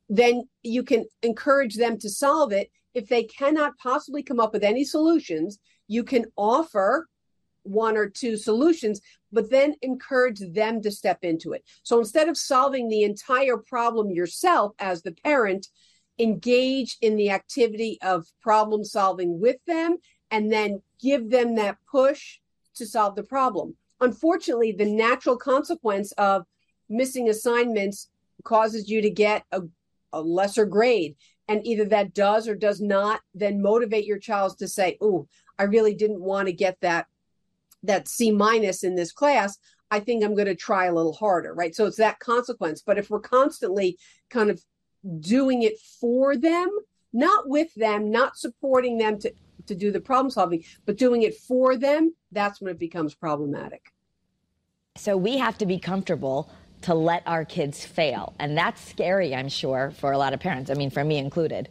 then 0.08 0.48
you 0.62 0.82
can 0.82 1.06
encourage 1.22 1.76
them 1.76 1.98
to 1.98 2.10
solve 2.10 2.52
it. 2.52 2.70
If 2.94 3.08
they 3.08 3.24
cannot 3.24 3.78
possibly 3.78 4.22
come 4.22 4.40
up 4.40 4.52
with 4.52 4.64
any 4.64 4.84
solutions, 4.84 5.58
you 5.88 6.04
can 6.04 6.26
offer 6.36 7.08
one 7.62 7.96
or 7.96 8.08
two 8.08 8.36
solutions, 8.36 9.00
but 9.32 9.50
then 9.50 9.74
encourage 9.82 10.40
them 10.52 10.82
to 10.82 10.90
step 10.90 11.18
into 11.22 11.52
it. 11.52 11.64
So 11.82 11.98
instead 11.98 12.28
of 12.28 12.36
solving 12.36 12.88
the 12.88 13.04
entire 13.04 13.56
problem 13.56 14.10
yourself 14.10 14.72
as 14.78 15.02
the 15.02 15.12
parent, 15.12 15.66
engage 16.18 16.96
in 17.00 17.16
the 17.16 17.30
activity 17.30 17.98
of 18.02 18.26
problem 18.40 18.84
solving 18.84 19.40
with 19.40 19.56
them 19.66 19.96
and 20.30 20.52
then 20.52 20.80
give 21.00 21.30
them 21.30 21.56
that 21.56 21.78
push 21.90 22.38
to 22.76 22.86
solve 22.86 23.16
the 23.16 23.22
problem. 23.22 23.74
Unfortunately, 24.00 24.72
the 24.72 24.84
natural 24.84 25.36
consequence 25.36 26.12
of 26.12 26.44
missing 26.88 27.28
assignments 27.28 28.10
causes 28.44 28.88
you 28.88 29.00
to 29.00 29.10
get 29.10 29.44
a 29.52 29.62
a 30.14 30.20
lesser 30.20 30.64
grade. 30.64 31.16
And 31.48 31.66
either 31.66 31.84
that 31.86 32.14
does 32.14 32.48
or 32.48 32.54
does 32.54 32.80
not 32.80 33.20
then 33.34 33.60
motivate 33.60 34.06
your 34.06 34.18
child 34.18 34.56
to 34.58 34.68
say 34.68 34.96
oh 35.00 35.28
i 35.58 35.64
really 35.64 35.94
didn't 35.94 36.22
want 36.22 36.46
to 36.48 36.52
get 36.52 36.80
that 36.80 37.06
that 37.82 38.08
c 38.08 38.30
minus 38.30 38.82
in 38.82 38.94
this 38.94 39.12
class. 39.12 39.58
I 39.90 40.00
think 40.00 40.24
i'm 40.24 40.34
going 40.34 40.46
to 40.46 40.54
try 40.54 40.86
a 40.86 40.94
little 40.94 41.12
harder 41.12 41.52
right? 41.54 41.74
So 41.74 41.86
it's 41.86 41.98
that 41.98 42.18
consequence. 42.18 42.82
But 42.84 42.98
if 42.98 43.10
we're 43.10 43.20
constantly 43.20 43.98
kind 44.30 44.50
of 44.50 44.62
doing 45.20 45.62
it 45.62 45.78
for 46.00 46.36
them 46.36 46.68
not 47.12 47.48
with 47.48 47.72
them 47.74 48.10
not 48.10 48.36
supporting 48.36 48.96
them 48.98 49.18
to 49.18 49.32
to 49.66 49.74
do 49.74 49.92
the 49.92 50.00
problem 50.00 50.30
solving 50.30 50.64
but 50.86 50.96
doing 50.96 51.22
it 51.22 51.36
for 51.36 51.76
them 51.76 52.14
that's 52.32 52.60
when 52.60 52.70
it 52.70 52.78
becomes 52.78 53.14
problematic. 53.14 53.92
So 54.96 55.16
we 55.16 55.38
have 55.38 55.58
to 55.58 55.66
be 55.66 55.78
comfortable 55.78 56.50
to 56.82 56.94
let 56.94 57.22
our 57.26 57.44
kids 57.44 57.84
fail. 57.84 58.34
And 58.38 58.56
that's 58.56 58.80
scary, 58.88 59.34
I'm 59.34 59.48
sure, 59.48 59.92
for 59.98 60.12
a 60.12 60.18
lot 60.18 60.34
of 60.34 60.40
parents. 60.40 60.70
I 60.70 60.74
mean, 60.74 60.90
for 60.90 61.04
me 61.04 61.18
included. 61.18 61.68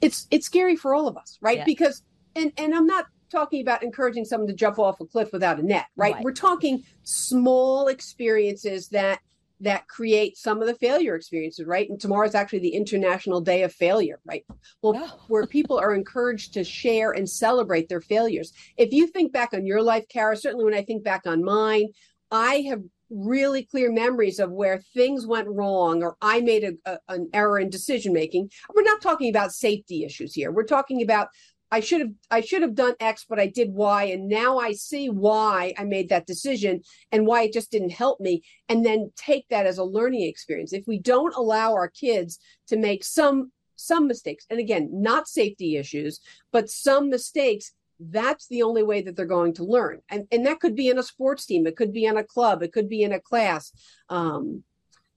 It's 0.00 0.26
it's 0.30 0.46
scary 0.46 0.74
for 0.74 0.94
all 0.94 1.06
of 1.06 1.16
us, 1.16 1.38
right? 1.40 1.58
Yeah. 1.58 1.64
Because 1.64 2.02
and 2.34 2.52
and 2.56 2.74
I'm 2.74 2.86
not 2.86 3.06
talking 3.30 3.62
about 3.62 3.82
encouraging 3.82 4.24
someone 4.24 4.48
to 4.48 4.54
jump 4.54 4.78
off 4.78 5.00
a 5.00 5.06
cliff 5.06 5.30
without 5.32 5.58
a 5.58 5.62
net, 5.62 5.86
right? 5.96 6.14
right. 6.14 6.24
We're 6.24 6.32
talking 6.32 6.84
small 7.02 7.88
experiences 7.88 8.88
that 8.88 9.20
that 9.62 9.86
create 9.86 10.36
some 10.36 10.60
of 10.60 10.66
the 10.66 10.74
failure 10.74 11.14
experiences, 11.14 11.66
right? 11.66 11.88
And 11.88 11.98
tomorrow 11.98 12.26
is 12.26 12.34
actually 12.34 12.58
the 12.58 12.74
International 12.74 13.40
Day 13.40 13.62
of 13.62 13.72
Failure, 13.72 14.18
right? 14.24 14.44
Well, 14.82 14.94
oh. 14.96 15.20
where 15.28 15.46
people 15.46 15.78
are 15.78 15.94
encouraged 15.94 16.52
to 16.54 16.64
share 16.64 17.12
and 17.12 17.28
celebrate 17.28 17.88
their 17.88 18.00
failures. 18.00 18.52
If 18.76 18.92
you 18.92 19.06
think 19.06 19.32
back 19.32 19.54
on 19.54 19.64
your 19.64 19.80
life, 19.80 20.04
Kara, 20.08 20.36
certainly 20.36 20.64
when 20.64 20.74
I 20.74 20.82
think 20.82 21.04
back 21.04 21.26
on 21.26 21.44
mine, 21.44 21.90
I 22.32 22.64
have 22.68 22.82
really 23.10 23.64
clear 23.64 23.92
memories 23.92 24.38
of 24.38 24.50
where 24.50 24.78
things 24.94 25.26
went 25.26 25.48
wrong 25.48 26.02
or 26.02 26.16
I 26.22 26.40
made 26.40 26.64
a, 26.64 26.72
a, 26.90 26.98
an 27.08 27.28
error 27.34 27.60
in 27.60 27.68
decision 27.68 28.12
making. 28.14 28.50
We're 28.74 28.82
not 28.82 29.02
talking 29.02 29.28
about 29.28 29.52
safety 29.52 30.04
issues 30.04 30.34
here. 30.34 30.50
We're 30.50 30.64
talking 30.64 31.02
about 31.02 31.28
I 31.70 31.80
should 31.80 32.02
have 32.02 32.10
I 32.30 32.42
should 32.42 32.60
have 32.60 32.74
done 32.74 32.94
X, 33.00 33.24
but 33.26 33.40
I 33.40 33.46
did 33.46 33.72
Y, 33.72 34.04
and 34.04 34.28
now 34.28 34.58
I 34.58 34.72
see 34.72 35.08
why 35.08 35.72
I 35.78 35.84
made 35.84 36.10
that 36.10 36.26
decision 36.26 36.82
and 37.10 37.26
why 37.26 37.44
it 37.44 37.54
just 37.54 37.70
didn't 37.70 37.92
help 37.92 38.20
me, 38.20 38.42
and 38.68 38.84
then 38.84 39.10
take 39.16 39.48
that 39.48 39.66
as 39.66 39.78
a 39.78 39.84
learning 39.84 40.28
experience. 40.28 40.74
If 40.74 40.86
we 40.86 40.98
don't 40.98 41.34
allow 41.34 41.72
our 41.72 41.88
kids 41.88 42.38
to 42.66 42.76
make 42.76 43.04
some 43.04 43.52
some 43.76 44.06
mistakes, 44.06 44.44
and 44.50 44.60
again, 44.60 44.90
not 44.92 45.28
safety 45.28 45.78
issues, 45.78 46.20
but 46.52 46.68
some 46.68 47.08
mistakes, 47.08 47.72
that's 48.00 48.48
the 48.48 48.62
only 48.62 48.82
way 48.82 49.02
that 49.02 49.16
they're 49.16 49.26
going 49.26 49.54
to 49.54 49.64
learn. 49.64 50.00
And 50.08 50.26
and 50.32 50.46
that 50.46 50.60
could 50.60 50.74
be 50.74 50.88
in 50.88 50.98
a 50.98 51.02
sports 51.02 51.46
team, 51.46 51.66
it 51.66 51.76
could 51.76 51.92
be 51.92 52.04
in 52.04 52.16
a 52.16 52.24
club, 52.24 52.62
it 52.62 52.72
could 52.72 52.88
be 52.88 53.02
in 53.02 53.12
a 53.12 53.20
class. 53.20 53.72
Um, 54.08 54.64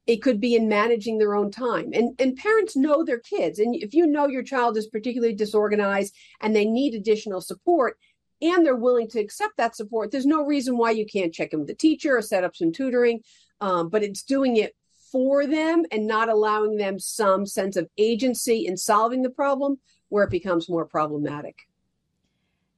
it 0.08 0.22
could 0.22 0.40
be 0.40 0.56
in 0.56 0.70
managing 0.70 1.18
their 1.18 1.36
own 1.36 1.52
time. 1.52 1.90
And 1.94 2.20
and 2.20 2.36
parents 2.36 2.76
know 2.76 3.04
their 3.04 3.20
kids. 3.20 3.60
And 3.60 3.76
if 3.76 3.94
you 3.94 4.06
know 4.06 4.28
your 4.28 4.44
child 4.44 4.78
is 4.78 4.88
particularly 4.88 5.34
disorganized 5.34 6.16
and 6.42 6.56
they 6.56 6.66
need 6.66 6.94
additional 6.94 7.42
support 7.42 7.98
and 8.42 8.66
they're 8.66 8.76
willing 8.76 9.08
to 9.10 9.20
accept 9.20 9.58
that 9.58 9.76
support 9.76 10.12
there's 10.12 10.26
no 10.26 10.46
reason 10.46 10.78
why 10.78 10.92
you 10.92 11.06
can't 11.06 11.34
check 11.34 11.54
in 11.54 11.60
with 11.60 11.70
the 11.70 11.74
teacher 11.74 12.18
or 12.18 12.22
set 12.22 12.44
up 12.44 12.56
some 12.56 12.72
tutoring. 12.72 13.22
Um, 13.62 13.90
but 13.90 14.04
it's 14.04 14.22
doing 14.24 14.58
it 14.58 14.76
for 15.12 15.48
them 15.48 15.86
and 15.92 16.06
not 16.06 16.30
allowing 16.30 16.78
them 16.78 17.00
some 17.00 17.46
sense 17.46 17.78
of 17.78 17.90
agency 17.98 18.68
in 18.68 18.76
solving 18.78 19.22
the 19.22 19.30
problem 19.30 19.80
where 20.10 20.26
it 20.26 20.30
becomes 20.30 20.70
more 20.70 20.86
problematic 20.86 21.56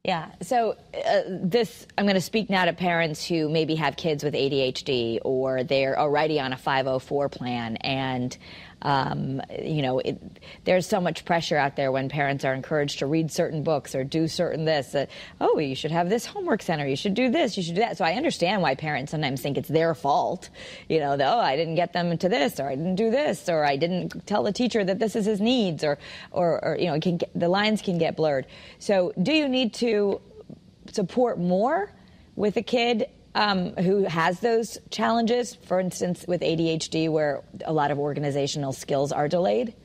yeah. 0.08 0.32
So, 0.42 0.78
uh, 0.94 1.22
this, 1.28 1.86
I'm 1.98 2.06
going 2.06 2.16
to 2.16 2.22
speak 2.22 2.50
now 2.50 2.64
to 2.64 2.72
parents 2.72 3.26
who 3.26 3.50
maybe 3.50 3.76
have 3.76 3.98
kids 3.98 4.24
with 4.24 4.34
ADHD 4.34 5.20
or 5.26 5.66
they're 5.66 6.00
already 6.00 6.40
on 6.40 6.54
a 6.54 6.58
504 6.58 7.28
plan 7.28 7.76
and 7.78 8.38
um, 8.82 9.42
you 9.60 9.82
know, 9.82 10.00
it, 10.00 10.22
there's 10.66 10.86
so 10.86 11.02
much 11.02 11.26
pressure 11.26 11.58
out 11.58 11.76
there 11.76 11.92
when 11.92 12.10
parents 12.10 12.46
are 12.46 12.54
encouraged 12.54 13.00
to 13.00 13.08
read 13.08 13.32
certain 13.32 13.64
books 13.64 13.96
or 13.96 14.04
do 14.04 14.28
certain 14.28 14.66
this. 14.66 14.94
Uh, 14.94 15.08
oh, 15.42 15.58
you 15.58 15.76
should 15.76 15.92
have 15.92 16.10
this 16.10 16.26
homework 16.26 16.62
center. 16.62 16.86
You 16.86 16.96
should 16.96 17.16
do 17.16 17.30
this. 17.30 17.58
You 17.58 17.64
should 17.64 17.76
do 17.76 17.82
that. 17.82 17.98
So 17.98 18.06
I 18.06 18.14
understand 18.14 18.62
why 18.62 18.76
parents 18.76 19.12
sometimes 19.12 19.42
think 19.42 19.58
it's 19.58 19.70
their 19.70 19.96
fault. 19.96 20.50
You 20.90 21.00
know, 21.00 21.18
oh, 21.20 21.40
I 21.40 21.56
didn't 21.56 21.76
get 21.76 21.94
them 21.94 22.18
to 22.18 22.30
this, 22.30 22.60
or 22.60 22.70
I 22.70 22.76
didn't 22.76 22.96
do 22.96 23.10
this, 23.10 23.50
or 23.50 23.66
I 23.66 23.78
didn't 23.78 24.28
tell 24.28 24.44
the 24.44 24.54
teacher 24.54 24.84
that 24.84 25.00
this 25.00 25.16
is 25.16 25.26
his 25.26 25.42
needs, 25.42 25.84
or, 25.84 25.98
or, 26.32 26.64
or 26.64 26.78
you 26.78 26.86
know, 26.86 27.00
get, 27.00 27.30
the 27.34 27.50
lines 27.50 27.82
can 27.82 27.98
get 27.98 28.16
blurred. 28.16 28.46
So 28.80 29.12
do 29.22 29.34
you 29.34 29.50
need 29.50 29.74
to 29.76 30.22
support 30.92 31.40
more 31.40 31.92
with 32.36 32.58
a 32.58 32.62
kid 32.62 33.10
um, 33.38 33.74
who 33.76 34.04
has 34.06 34.40
those 34.40 34.80
challenges, 34.90 35.54
for 35.54 35.80
instance, 35.80 36.26
with 36.28 36.42
ADHD, 36.42 37.08
where 37.08 37.44
a 37.66 37.72
lot 37.72 37.92
of 37.92 38.00
organizational 38.00 38.74
skills 38.74 39.12
are 39.12 39.28
delayed? 39.28 39.76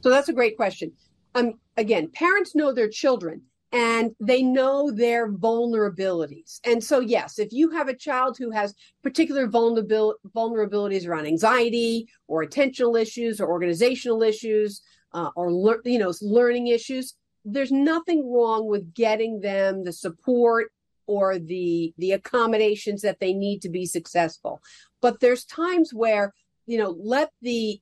So 0.00 0.10
that's 0.10 0.28
a 0.28 0.32
great 0.32 0.56
question. 0.56 0.92
Um, 1.36 1.54
again, 1.76 2.10
parents 2.12 2.56
know 2.56 2.72
their 2.72 2.88
children 2.88 3.42
and 3.70 4.10
they 4.18 4.42
know 4.42 4.90
their 4.90 5.30
vulnerabilities. 5.30 6.58
And 6.66 6.82
so, 6.82 6.98
yes, 6.98 7.38
if 7.38 7.52
you 7.52 7.70
have 7.70 7.86
a 7.86 7.94
child 7.94 8.36
who 8.36 8.50
has 8.50 8.74
particular 9.04 9.46
vulnerabil- 9.46 10.14
vulnerabilities 10.34 11.06
around 11.06 11.26
anxiety 11.26 12.08
or 12.26 12.44
attentional 12.44 13.00
issues 13.00 13.40
or 13.40 13.48
organizational 13.48 14.20
issues 14.20 14.82
uh, 15.14 15.30
or 15.36 15.52
le- 15.52 15.80
you 15.84 16.00
know 16.00 16.12
learning 16.20 16.66
issues, 16.66 17.14
there's 17.44 17.70
nothing 17.70 18.28
wrong 18.28 18.66
with 18.66 18.92
getting 18.94 19.40
them 19.40 19.84
the 19.84 19.92
support 19.92 20.72
or 21.06 21.38
the 21.38 21.92
the 21.98 22.12
accommodations 22.12 23.02
that 23.02 23.20
they 23.20 23.32
need 23.32 23.62
to 23.62 23.68
be 23.68 23.86
successful. 23.86 24.60
But 25.00 25.20
there's 25.20 25.44
times 25.44 25.92
where 25.92 26.32
you 26.66 26.78
know 26.78 26.96
let 26.98 27.30
the 27.42 27.80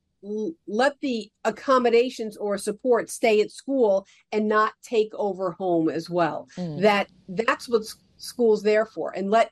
let 0.67 1.01
the 1.01 1.31
accommodations 1.45 2.37
or 2.37 2.59
support 2.59 3.11
stay 3.11 3.41
at 3.41 3.51
school 3.51 4.07
and 4.33 4.49
not 4.49 4.75
take 4.83 5.13
over 5.15 5.53
home 5.53 5.89
as 5.89 6.11
well. 6.11 6.49
Mm. 6.57 6.83
that 6.83 7.09
that's 7.29 7.69
what 7.69 7.85
school's 8.17 8.63
there 8.63 8.87
for. 8.87 9.13
And 9.17 9.31
let 9.31 9.51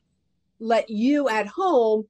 let 0.61 0.91
you 0.91 1.29
at 1.29 1.47
home 1.47 2.07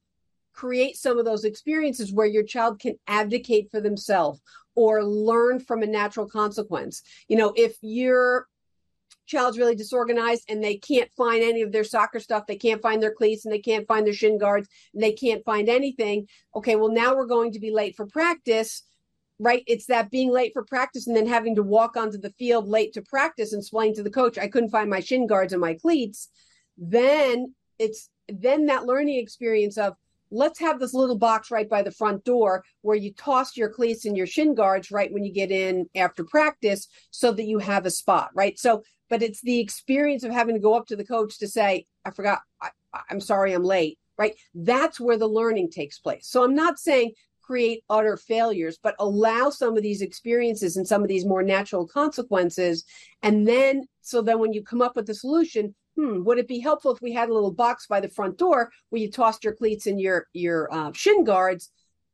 create 0.53 0.97
some 0.97 1.19
of 1.19 1.25
those 1.25 1.45
experiences 1.45 2.13
where 2.13 2.27
your 2.27 2.43
child 2.43 2.81
can 2.81 2.95
advocate 3.07 3.71
for 3.71 3.81
themselves 3.81 4.41
or 4.75 5.05
learn 5.05 5.61
from 5.61 5.83
a 5.83 5.87
natural 5.87 6.29
consequence. 6.29 7.03
You 7.29 7.37
know 7.37 7.53
if 7.57 7.77
you're 7.81 8.47
child's 9.27 9.59
really 9.59 9.75
disorganized 9.75 10.45
and 10.49 10.63
they 10.63 10.77
can't 10.77 11.11
find 11.17 11.43
any 11.43 11.63
of 11.63 11.73
their 11.73 11.85
soccer 11.85 12.21
stuff. 12.21 12.47
They 12.47 12.57
can't 12.57 12.83
find 12.83 13.03
their 13.03 13.15
cleats 13.15 13.45
and 13.45 13.53
they 13.53 13.59
can't 13.59 13.87
find 13.87 14.07
their 14.07 14.15
shin 14.15 14.39
guards. 14.39 14.69
And 14.95 15.03
they 15.03 15.13
can't 15.13 15.45
find 15.45 15.69
anything. 15.69 16.27
Okay 16.55 16.77
well 16.77 16.91
now 16.91 17.15
we're 17.15 17.27
going 17.27 17.53
to 17.53 17.61
be 17.61 17.71
late 17.71 17.97
for 17.97 18.07
practice 18.07 18.83
right? 19.41 19.63
It's 19.67 19.87
that 19.87 20.11
being 20.11 20.33
late 20.33 20.53
for 20.53 20.65
practice 20.65 21.07
and 21.07 21.17
then 21.17 21.27
having 21.27 21.55
to 21.57 21.63
walk 21.63 21.97
onto 21.97 22.19
the 22.19 22.33
field 22.39 22.67
late 22.67 22.93
to 22.95 23.03
practice 23.03 23.53
and 23.53 23.61
explain 23.61 23.95
to 23.95 24.03
the 24.03 24.11
coach 24.11 24.37
i 24.37 24.49
couldn't 24.49 24.71
find 24.71 24.91
my 24.91 25.01
shin 25.01 25.27
guards 25.27 25.53
and 25.53 25.61
my 25.61 25.75
cleats. 25.75 26.29
Then 26.77 27.55
it's 27.79 28.11
then 28.29 28.67
that 28.67 28.85
learning 28.85 29.19
experience 29.19 29.79
of 29.79 29.95
let's 30.31 30.59
have 30.59 30.79
this 30.79 30.95
little 30.95 31.19
box 31.19 31.51
right 31.51 31.69
by 31.69 31.83
the 31.83 31.91
front 31.91 32.25
door 32.25 32.65
where 32.83 32.97
you 32.97 33.13
toss 33.15 33.57
your 33.57 33.69
cleats 33.69 34.05
and 34.05 34.17
your 34.17 34.27
shin 34.27 34.55
guards 34.55 34.91
right 34.91 35.13
when 35.13 35.25
you 35.25 35.33
get 35.33 35.51
in 35.51 35.87
after 35.95 36.25
practice 36.25 36.89
so 37.11 37.33
that 37.33 37.45
you 37.45 37.59
have 37.59 37.87
a 37.87 37.91
spot 37.91 38.31
right 38.35 38.59
so 38.59 38.83
but 39.09 39.23
it's 39.23 39.41
the 39.41 39.59
experience 39.59 40.25
of 40.25 40.33
having 40.33 40.55
to 40.55 40.61
go 40.61 40.75
up 40.75 40.87
to 40.87 40.97
the 40.97 41.05
coach 41.05 41.39
to 41.39 41.49
say, 41.49 41.87
I 42.05 42.11
forgot, 42.11 42.41
I, 42.61 42.71
I'm 43.11 43.21
sorry, 43.21 43.53
I'm 43.53 43.65
late, 43.65 43.99
right? 44.17 44.35
That's 44.55 45.01
where 45.01 45.19
the 45.19 45.27
learning 45.29 45.71
takes 45.71 45.99
place. 45.99 46.29
So 46.29 46.45
I'm 46.45 46.55
not 46.55 46.79
saying 46.79 47.13
create 47.41 47.83
utter 47.89 48.19
failures, 48.19 48.79
but 48.83 48.95
allow 48.99 49.49
some 49.49 49.77
of 49.77 49.83
these 49.83 50.03
experiences 50.03 50.77
and 50.77 50.87
some 50.87 51.03
of 51.03 51.09
these 51.09 51.25
more 51.25 51.43
natural 51.43 51.87
consequences. 51.87 52.85
And 53.23 53.49
then, 53.49 53.87
so 54.03 54.21
then 54.21 54.39
when 54.39 54.53
you 54.53 54.63
come 54.63 54.83
up 54.83 54.97
with 54.97 55.07
the 55.07 55.15
solution, 55.15 55.75
hmm, 55.99 56.23
would 56.23 56.39
it 56.39 56.47
be 56.47 56.61
helpful 56.61 56.95
if 56.95 57.03
we 57.03 57.13
had 57.13 57.29
a 57.29 57.35
little 57.35 57.53
box 57.53 57.87
by 57.89 57.99
the 57.99 58.09
front 58.09 58.39
door 58.39 58.71
where 58.91 59.03
you 59.03 59.11
tossed 59.11 59.43
your 59.43 59.53
cleats 59.53 59.87
and 59.87 60.01
your 60.01 60.27
your 60.33 60.73
uh, 60.73 60.93
shin 60.93 61.25
guards? 61.25 61.71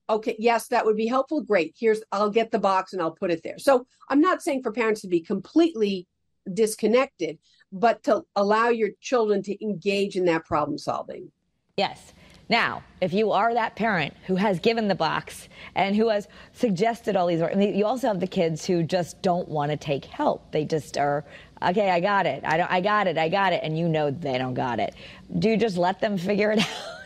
Okay, 0.09 0.37
yes, 0.38 0.69
that 0.69 0.87
would 0.87 0.97
be 0.97 1.07
helpful. 1.07 1.43
Great. 1.43 1.75
Here's 1.79 2.03
I'll 2.11 2.31
get 2.31 2.50
the 2.50 2.59
box 2.59 2.95
and 2.95 3.03
I'll 3.03 3.11
put 3.11 3.31
it 3.31 3.43
there. 3.45 3.59
So 3.59 3.87
I'm 4.09 4.21
not 4.21 4.43
saying 4.43 4.62
for 4.62 4.73
parents 4.73 5.03
to 5.03 5.09
be 5.09 5.21
completely 5.21 6.09
disconnected, 6.53 7.38
but 7.73 8.03
to 8.05 8.23
allow 8.37 8.69
your 8.69 8.91
children 9.00 9.43
to 9.43 9.64
engage 9.64 10.17
in 10.17 10.25
that 10.26 10.47
problem 10.47 10.79
solving. 10.79 11.31
Yes. 11.76 12.12
Now, 12.49 12.83
if 13.01 13.13
you 13.13 13.33
are 13.33 13.55
that 13.55 13.75
parent 13.75 14.15
who 14.27 14.37
has 14.37 14.59
given 14.59 14.89
the 14.89 14.95
box 14.95 15.49
and 15.75 15.97
who 15.97 16.09
has 16.09 16.29
suggested 16.53 17.17
all 17.17 17.27
these, 17.27 17.43
you 17.75 17.87
also 17.87 18.09
have 18.09 18.21
the 18.21 18.27
kids 18.27 18.67
who 18.67 18.83
just 18.83 19.21
don't 19.23 19.49
want 19.49 19.71
to 19.71 19.77
take 19.77 20.05
help. 20.05 20.51
They 20.53 20.65
just 20.65 20.99
are, 20.99 21.25
okay, 21.63 21.91
I 21.91 22.01
got 22.01 22.27
it. 22.27 22.43
I, 22.45 22.57
don't, 22.59 22.71
I 22.71 22.81
got 22.81 23.07
it. 23.07 23.17
I 23.17 23.29
got 23.29 23.53
it. 23.55 23.61
And 23.63 23.79
you 23.79 23.89
know 23.89 24.11
they 24.11 24.37
don't 24.37 24.55
got 24.55 24.79
it. 24.79 24.95
Do 25.39 25.49
you 25.49 25.57
just 25.57 25.79
let 25.79 26.01
them 26.01 26.19
figure 26.19 26.53
it 26.53 26.59
out? 26.61 27.04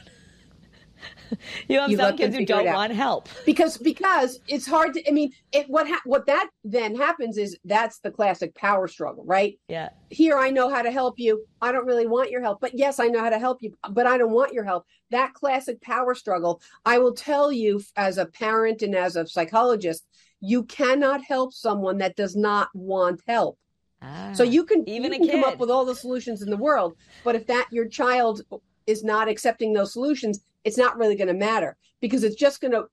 You 1.68 1.78
have 1.78 1.90
you 1.90 1.96
some 1.96 2.16
kids 2.16 2.36
who 2.36 2.44
don't 2.44 2.66
want 2.72 2.92
help 2.92 3.28
because 3.46 3.76
because 3.76 4.40
it's 4.48 4.66
hard 4.66 4.94
to. 4.94 5.08
I 5.08 5.12
mean, 5.12 5.32
it 5.52 5.66
what 5.68 5.88
ha- 5.88 6.02
what 6.04 6.26
that 6.26 6.48
then 6.64 6.96
happens 6.96 7.38
is 7.38 7.56
that's 7.64 7.98
the 8.00 8.10
classic 8.10 8.54
power 8.54 8.88
struggle, 8.88 9.24
right? 9.24 9.58
Yeah. 9.68 9.90
Here, 10.10 10.38
I 10.38 10.50
know 10.50 10.68
how 10.70 10.82
to 10.82 10.90
help 10.90 11.18
you. 11.18 11.44
I 11.60 11.72
don't 11.72 11.86
really 11.86 12.06
want 12.06 12.30
your 12.30 12.40
help, 12.40 12.60
but 12.60 12.72
yes, 12.74 12.98
I 12.98 13.08
know 13.08 13.20
how 13.20 13.30
to 13.30 13.38
help 13.38 13.62
you, 13.62 13.74
but 13.90 14.06
I 14.06 14.16
don't 14.18 14.32
want 14.32 14.52
your 14.52 14.64
help. 14.64 14.86
That 15.10 15.34
classic 15.34 15.80
power 15.82 16.14
struggle. 16.14 16.60
I 16.84 16.98
will 16.98 17.14
tell 17.14 17.52
you, 17.52 17.82
as 17.96 18.18
a 18.18 18.26
parent 18.26 18.82
and 18.82 18.94
as 18.94 19.16
a 19.16 19.26
psychologist, 19.26 20.06
you 20.40 20.64
cannot 20.64 21.22
help 21.22 21.52
someone 21.52 21.98
that 21.98 22.16
does 22.16 22.36
not 22.36 22.68
want 22.74 23.20
help. 23.26 23.58
Ah, 24.00 24.30
so 24.32 24.44
you 24.44 24.64
can 24.64 24.88
even 24.88 25.12
you 25.12 25.18
can 25.18 25.28
come 25.28 25.44
up 25.44 25.58
with 25.58 25.70
all 25.70 25.84
the 25.84 25.94
solutions 25.94 26.40
in 26.42 26.50
the 26.50 26.56
world, 26.56 26.94
but 27.24 27.34
if 27.34 27.46
that 27.48 27.66
your 27.72 27.88
child 27.88 28.42
is 28.88 29.04
not 29.04 29.28
accepting 29.28 29.72
those 29.72 29.92
solutions, 29.92 30.40
it's 30.64 30.78
not 30.78 30.96
really 30.96 31.14
going 31.14 31.28
to 31.28 31.34
matter 31.34 31.76
because 32.00 32.24
it's 32.24 32.34
just 32.34 32.60
going 32.60 32.72
to 32.72 32.84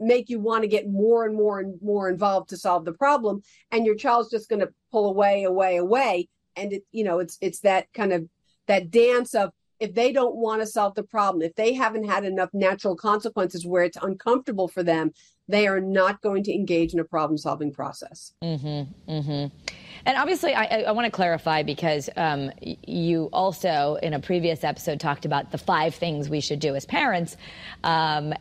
make 0.00 0.28
you 0.28 0.40
want 0.40 0.62
to 0.62 0.68
get 0.68 0.88
more 0.88 1.24
and 1.24 1.34
more 1.34 1.60
and 1.60 1.80
more 1.80 2.08
involved 2.08 2.48
to 2.48 2.56
solve 2.56 2.84
the 2.84 2.92
problem 2.92 3.42
and 3.70 3.86
your 3.86 3.94
child's 3.94 4.30
just 4.30 4.48
going 4.48 4.60
to 4.60 4.72
pull 4.90 5.08
away 5.08 5.44
away 5.44 5.76
away 5.76 6.28
and 6.56 6.72
it 6.72 6.82
you 6.90 7.04
know 7.04 7.18
it's 7.18 7.36
it's 7.42 7.60
that 7.60 7.86
kind 7.92 8.12
of 8.12 8.26
that 8.66 8.90
dance 8.90 9.34
of 9.34 9.50
if 9.78 9.92
they 9.92 10.10
don't 10.10 10.36
want 10.36 10.62
to 10.62 10.66
solve 10.66 10.94
the 10.94 11.02
problem 11.02 11.42
if 11.42 11.54
they 11.54 11.74
haven't 11.74 12.08
had 12.08 12.24
enough 12.24 12.48
natural 12.54 12.96
consequences 12.96 13.66
where 13.66 13.84
it's 13.84 13.98
uncomfortable 14.00 14.68
for 14.68 14.82
them 14.82 15.12
they 15.48 15.66
are 15.66 15.80
not 15.80 16.20
going 16.22 16.42
to 16.44 16.52
engage 16.52 16.92
in 16.92 17.00
a 17.00 17.04
problem 17.04 17.38
solving 17.38 17.72
process. 17.72 18.32
Mm-hmm, 18.42 19.10
mm-hmm. 19.10 19.56
And 20.06 20.18
obviously, 20.18 20.54
I, 20.54 20.82
I 20.82 20.92
want 20.92 21.06
to 21.06 21.10
clarify 21.10 21.62
because 21.62 22.08
um, 22.16 22.50
you 22.60 23.28
also, 23.32 23.98
in 24.02 24.14
a 24.14 24.20
previous 24.20 24.64
episode, 24.64 25.00
talked 25.00 25.24
about 25.24 25.52
the 25.52 25.58
five 25.58 25.94
things 25.94 26.28
we 26.28 26.40
should 26.40 26.60
do 26.60 26.74
as 26.74 26.84
parents 26.84 27.36
um, 27.84 28.32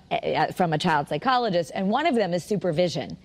from 0.55 0.73
a 0.73 0.77
child 0.77 1.07
psychologist, 1.07 1.71
and 1.73 1.89
one 1.89 2.05
of 2.05 2.15
them 2.15 2.33
is 2.33 2.43
supervision. 2.43 3.17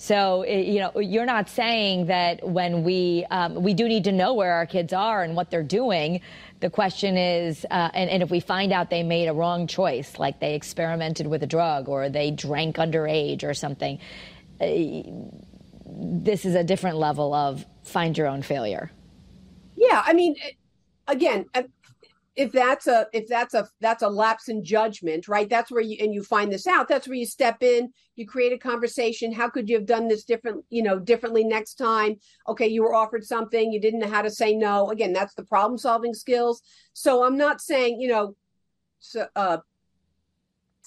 So, 0.00 0.44
you 0.44 0.78
know, 0.78 1.00
you're 1.00 1.26
not 1.26 1.48
saying 1.48 2.06
that 2.06 2.46
when 2.48 2.84
we 2.84 3.26
um, 3.32 3.60
we 3.60 3.74
do 3.74 3.88
need 3.88 4.04
to 4.04 4.12
know 4.12 4.32
where 4.32 4.52
our 4.52 4.64
kids 4.64 4.92
are 4.92 5.24
and 5.24 5.34
what 5.34 5.50
they're 5.50 5.64
doing. 5.64 6.20
The 6.60 6.70
question 6.70 7.16
is, 7.16 7.64
uh, 7.70 7.90
and, 7.94 8.10
and 8.10 8.22
if 8.22 8.30
we 8.30 8.40
find 8.40 8.72
out 8.72 8.90
they 8.90 9.04
made 9.04 9.28
a 9.28 9.32
wrong 9.32 9.66
choice, 9.68 10.18
like 10.18 10.40
they 10.40 10.54
experimented 10.54 11.26
with 11.26 11.42
a 11.42 11.46
drug 11.46 11.88
or 11.88 12.08
they 12.08 12.30
drank 12.32 12.76
underage 12.76 13.44
or 13.44 13.54
something, 13.54 14.00
uh, 14.60 14.66
this 15.86 16.44
is 16.44 16.54
a 16.54 16.64
different 16.64 16.96
level 16.96 17.32
of 17.32 17.64
find 17.84 18.18
your 18.18 18.26
own 18.26 18.42
failure. 18.42 18.90
Yeah, 19.76 20.02
I 20.04 20.12
mean, 20.12 20.34
again, 21.06 21.46
if 22.38 22.52
that's 22.52 22.86
a 22.86 23.06
if 23.12 23.26
that's 23.26 23.52
a 23.52 23.68
that's 23.80 24.04
a 24.04 24.08
lapse 24.08 24.48
in 24.48 24.64
judgment 24.64 25.26
right? 25.26 25.50
That's 25.50 25.72
where 25.72 25.82
you 25.82 25.96
and 26.00 26.14
you 26.14 26.22
find 26.22 26.52
this 26.52 26.68
out. 26.68 26.88
That's 26.88 27.08
where 27.08 27.16
you 27.16 27.26
step 27.26 27.62
in 27.64 27.92
you 28.14 28.26
create 28.26 28.52
a 28.52 28.58
conversation. 28.58 29.32
How 29.32 29.50
could 29.50 29.68
you 29.68 29.76
have 29.76 29.86
done 29.86 30.06
this 30.06 30.24
different 30.24 30.64
you 30.70 30.84
know 30.84 31.00
differently 31.00 31.42
next 31.42 31.74
time? 31.74 32.14
Okay 32.48 32.68
you 32.68 32.82
were 32.82 32.94
offered 32.94 33.24
something 33.24 33.72
you 33.72 33.80
didn't 33.80 33.98
know 33.98 34.08
how 34.08 34.22
to 34.22 34.30
say 34.30 34.54
no. 34.54 34.90
Again 34.90 35.12
that's 35.12 35.34
the 35.34 35.44
problem 35.44 35.76
solving 35.76 36.14
skills. 36.14 36.62
So 36.92 37.24
i'm 37.24 37.36
not 37.36 37.60
saying 37.60 38.00
you 38.00 38.08
know 38.08 38.36
so, 39.00 39.26
uh, 39.36 39.58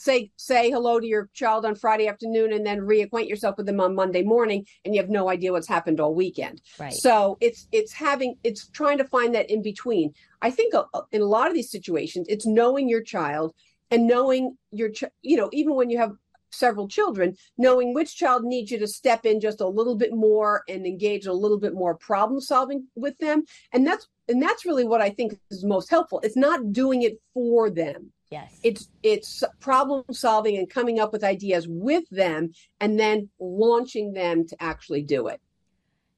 say 0.02 0.32
say 0.36 0.72
hello 0.72 1.00
to 1.00 1.06
your 1.06 1.30
child 1.34 1.66
on 1.66 1.76
Friday 1.76 2.08
afternoon 2.08 2.54
and 2.54 2.66
then 2.66 2.80
reacquaint 2.80 3.30
yourself 3.30 3.56
with 3.58 3.68
them 3.68 3.80
on 3.80 3.94
Monday 3.94 4.24
morning 4.24 4.66
and 4.84 4.96
you 4.96 5.02
have 5.02 5.10
no 5.10 5.30
idea 5.30 5.52
what's 5.52 5.68
happened 5.68 6.00
all 6.00 6.16
weekend. 6.16 6.62
Right. 6.80 6.94
So 6.94 7.38
it's 7.40 7.68
it's 7.72 7.94
having 7.94 8.36
it's 8.44 8.68
trying 8.70 8.98
to 8.98 9.06
find 9.06 9.36
that 9.36 9.50
in 9.50 9.62
between. 9.62 10.14
I 10.42 10.50
think 10.50 10.74
uh, 10.74 10.86
uh, 10.94 11.02
in 11.12 11.22
a 11.22 11.26
lot 11.26 11.48
of 11.48 11.54
these 11.54 11.70
situations 11.70 12.26
it's 12.30 12.46
knowing 12.46 12.90
your 12.90 13.04
child 13.04 13.54
and 13.92 14.08
knowing 14.08 14.58
your 14.72 14.90
ch- 14.90 15.14
you 15.22 15.38
know 15.38 15.50
even 15.54 15.76
when 15.76 15.90
you 15.90 16.00
have 16.00 16.14
several 16.54 16.88
children 16.88 17.36
knowing 17.58 17.94
which 17.94 18.18
child 18.18 18.44
needs 18.44 18.72
you 18.72 18.80
to 18.80 18.88
step 18.88 19.26
in 19.26 19.40
just 19.40 19.62
a 19.62 19.68
little 19.68 19.96
bit 19.96 20.14
more 20.14 20.64
and 20.68 20.86
engage 20.86 21.26
a 21.26 21.32
little 21.32 21.58
bit 21.58 21.74
more 21.74 21.96
problem 21.96 22.42
solving 22.42 22.86
with 22.96 23.18
them 23.20 23.44
and 23.72 23.88
that's 23.88 24.10
and 24.28 24.44
that's 24.44 24.66
really 24.66 24.84
what 24.84 25.00
i 25.00 25.10
think 25.10 25.34
is 25.50 25.64
most 25.64 25.90
helpful 25.90 26.20
it's 26.24 26.36
not 26.36 26.74
doing 26.74 27.04
it 27.04 27.22
for 27.34 27.70
them 27.70 28.12
Yes. 28.32 28.60
It's 28.64 28.88
it's 29.04 29.44
problem 29.60 30.06
solving 30.12 30.58
and 30.58 30.70
coming 30.70 31.00
up 31.00 31.12
with 31.12 31.24
ideas 31.24 31.68
with 31.68 32.10
them 32.10 32.54
and 32.80 32.98
then 32.98 33.30
launching 33.40 34.14
them 34.14 34.48
to 34.48 34.64
actually 34.64 35.04
do 35.04 35.28
it. 35.28 35.42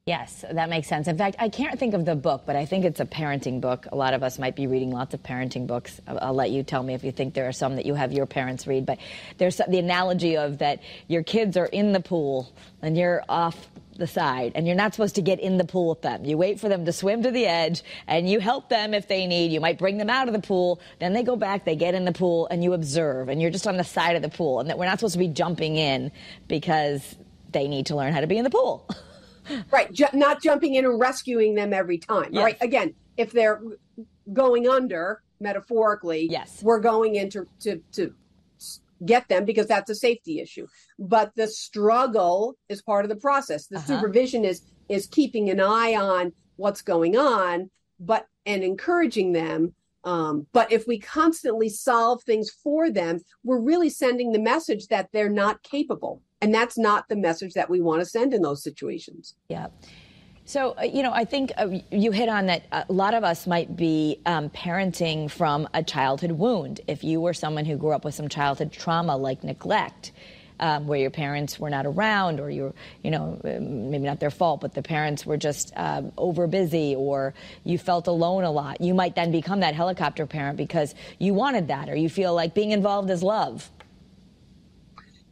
Yes, 0.05 0.43
that 0.51 0.69
makes 0.69 0.89
sense. 0.89 1.07
In 1.07 1.17
fact, 1.17 1.37
I 1.39 1.47
can't 1.47 1.79
think 1.79 1.93
of 1.93 2.03
the 2.03 2.15
book, 2.15 2.43
but 2.45 2.57
I 2.57 2.65
think 2.65 2.83
it's 2.83 2.99
a 2.99 3.05
parenting 3.05 3.61
book. 3.61 3.87
A 3.89 3.95
lot 3.95 4.13
of 4.13 4.21
us 4.21 4.37
might 4.37 4.53
be 4.53 4.67
reading 4.67 4.91
lots 4.91 5.13
of 5.13 5.23
parenting 5.23 5.65
books. 5.65 6.01
I'll, 6.05 6.19
I'll 6.21 6.33
let 6.33 6.51
you 6.51 6.61
tell 6.61 6.83
me 6.83 6.93
if 6.93 7.05
you 7.05 7.13
think 7.13 7.33
there 7.33 7.47
are 7.47 7.53
some 7.53 7.77
that 7.77 7.85
you 7.85 7.93
have 7.93 8.11
your 8.11 8.25
parents 8.25 8.67
read. 8.67 8.85
But 8.85 8.99
there's 9.37 9.61
the 9.65 9.79
analogy 9.79 10.35
of 10.35 10.57
that 10.57 10.81
your 11.07 11.23
kids 11.23 11.55
are 11.55 11.67
in 11.67 11.93
the 11.93 12.01
pool 12.01 12.53
and 12.81 12.97
you're 12.97 13.23
off 13.29 13.69
the 13.97 14.07
side 14.07 14.51
and 14.55 14.65
you're 14.67 14.75
not 14.75 14.93
supposed 14.93 15.15
to 15.15 15.21
get 15.21 15.39
in 15.39 15.57
the 15.57 15.65
pool 15.65 15.89
with 15.89 16.01
them. 16.01 16.25
You 16.25 16.37
wait 16.37 16.59
for 16.59 16.69
them 16.69 16.85
to 16.85 16.91
swim 16.91 17.23
to 17.23 17.31
the 17.31 17.45
edge 17.45 17.83
and 18.07 18.29
you 18.29 18.39
help 18.39 18.69
them 18.69 18.93
if 18.93 19.07
they 19.07 19.27
need. 19.27 19.51
You 19.51 19.61
might 19.61 19.77
bring 19.77 19.97
them 19.97 20.09
out 20.09 20.27
of 20.27 20.33
the 20.33 20.41
pool. 20.41 20.79
Then 20.99 21.13
they 21.13 21.23
go 21.23 21.35
back, 21.35 21.65
they 21.65 21.75
get 21.75 21.93
in 21.93 22.05
the 22.05 22.11
pool 22.11 22.47
and 22.47 22.63
you 22.63 22.73
observe 22.73 23.29
and 23.29 23.41
you're 23.41 23.51
just 23.51 23.67
on 23.67 23.77
the 23.77 23.83
side 23.83 24.15
of 24.15 24.21
the 24.21 24.29
pool 24.29 24.59
and 24.59 24.69
that 24.69 24.77
we're 24.77 24.85
not 24.85 24.99
supposed 24.99 25.13
to 25.13 25.19
be 25.19 25.27
jumping 25.27 25.75
in 25.75 26.11
because 26.47 27.15
they 27.51 27.67
need 27.67 27.85
to 27.87 27.95
learn 27.95 28.13
how 28.13 28.21
to 28.21 28.27
be 28.27 28.37
in 28.37 28.43
the 28.43 28.49
pool. 28.49 28.87
right 29.71 29.91
ju- 29.91 30.05
not 30.13 30.41
jumping 30.41 30.75
in 30.75 30.85
and 30.85 30.99
rescuing 30.99 31.55
them 31.55 31.73
every 31.73 31.97
time 31.97 32.29
yes. 32.31 32.43
right 32.43 32.57
again 32.61 32.93
if 33.17 33.31
they're 33.31 33.61
going 34.31 34.69
under 34.69 35.21
metaphorically 35.39 36.27
yes 36.29 36.61
we're 36.63 36.79
going 36.79 37.15
in 37.15 37.29
to, 37.29 37.45
to, 37.59 37.77
to 37.91 38.13
get 39.05 39.27
them 39.27 39.45
because 39.45 39.67
that's 39.67 39.89
a 39.89 39.95
safety 39.95 40.39
issue 40.39 40.67
but 40.99 41.31
the 41.35 41.47
struggle 41.47 42.55
is 42.69 42.81
part 42.81 43.05
of 43.05 43.09
the 43.09 43.15
process 43.15 43.67
the 43.67 43.77
uh-huh. 43.77 43.87
supervision 43.87 44.45
is 44.45 44.61
is 44.89 45.07
keeping 45.07 45.49
an 45.49 45.59
eye 45.59 45.95
on 45.95 46.31
what's 46.55 46.81
going 46.81 47.17
on 47.17 47.69
but 47.99 48.27
and 48.45 48.63
encouraging 48.63 49.33
them 49.33 49.73
um, 50.05 50.47
but 50.51 50.69
if 50.69 50.85
we 50.85 50.99
constantly 50.99 51.69
solve 51.69 52.21
things 52.23 52.49
for 52.49 52.89
them 52.89 53.19
we're 53.43 53.59
really 53.59 53.89
sending 53.89 54.31
the 54.31 54.39
message 54.39 54.87
that 54.87 55.09
they're 55.13 55.29
not 55.29 55.63
capable 55.63 56.21
and 56.43 56.53
that's 56.53 56.77
not 56.77 57.07
the 57.07 57.15
message 57.15 57.53
that 57.53 57.69
we 57.69 57.79
want 57.79 58.01
to 58.01 58.05
send 58.05 58.33
in 58.33 58.41
those 58.41 58.61
situations. 58.61 59.35
Yeah. 59.47 59.67
So, 60.45 60.75
uh, 60.77 60.83
you 60.83 61.03
know, 61.03 61.13
I 61.13 61.23
think 61.23 61.53
uh, 61.57 61.69
you 61.89 62.11
hit 62.11 62.27
on 62.27 62.47
that 62.47 62.63
a 62.71 62.91
lot 62.91 63.13
of 63.13 63.23
us 63.23 63.47
might 63.47 63.77
be 63.77 64.19
um, 64.25 64.49
parenting 64.49 65.31
from 65.31 65.69
a 65.73 65.81
childhood 65.81 66.31
wound. 66.31 66.81
If 66.87 67.03
you 67.03 67.21
were 67.21 67.33
someone 67.33 67.63
who 67.63 67.77
grew 67.77 67.91
up 67.91 68.03
with 68.03 68.13
some 68.13 68.27
childhood 68.27 68.71
trauma 68.71 69.15
like 69.15 69.43
neglect, 69.43 70.11
um, 70.59 70.85
where 70.85 70.99
your 70.99 71.09
parents 71.09 71.59
were 71.59 71.69
not 71.69 71.85
around, 71.85 72.39
or 72.41 72.49
you're, 72.49 72.73
you 73.03 73.11
know, 73.11 73.39
uh, 73.43 73.59
maybe 73.61 74.03
not 74.03 74.19
their 74.19 74.29
fault, 74.29 74.59
but 74.59 74.73
the 74.73 74.83
parents 74.83 75.25
were 75.25 75.37
just 75.37 75.71
um, 75.77 76.11
over 76.17 76.45
busy, 76.45 76.93
or 76.93 77.33
you 77.63 77.77
felt 77.77 78.07
alone 78.07 78.43
a 78.43 78.51
lot, 78.51 78.81
you 78.81 78.93
might 78.93 79.15
then 79.15 79.31
become 79.31 79.61
that 79.61 79.75
helicopter 79.75 80.25
parent 80.25 80.57
because 80.57 80.93
you 81.19 81.33
wanted 81.33 81.69
that, 81.69 81.89
or 81.89 81.95
you 81.95 82.09
feel 82.09 82.33
like 82.33 82.53
being 82.53 82.71
involved 82.71 83.09
is 83.09 83.23
love. 83.23 83.71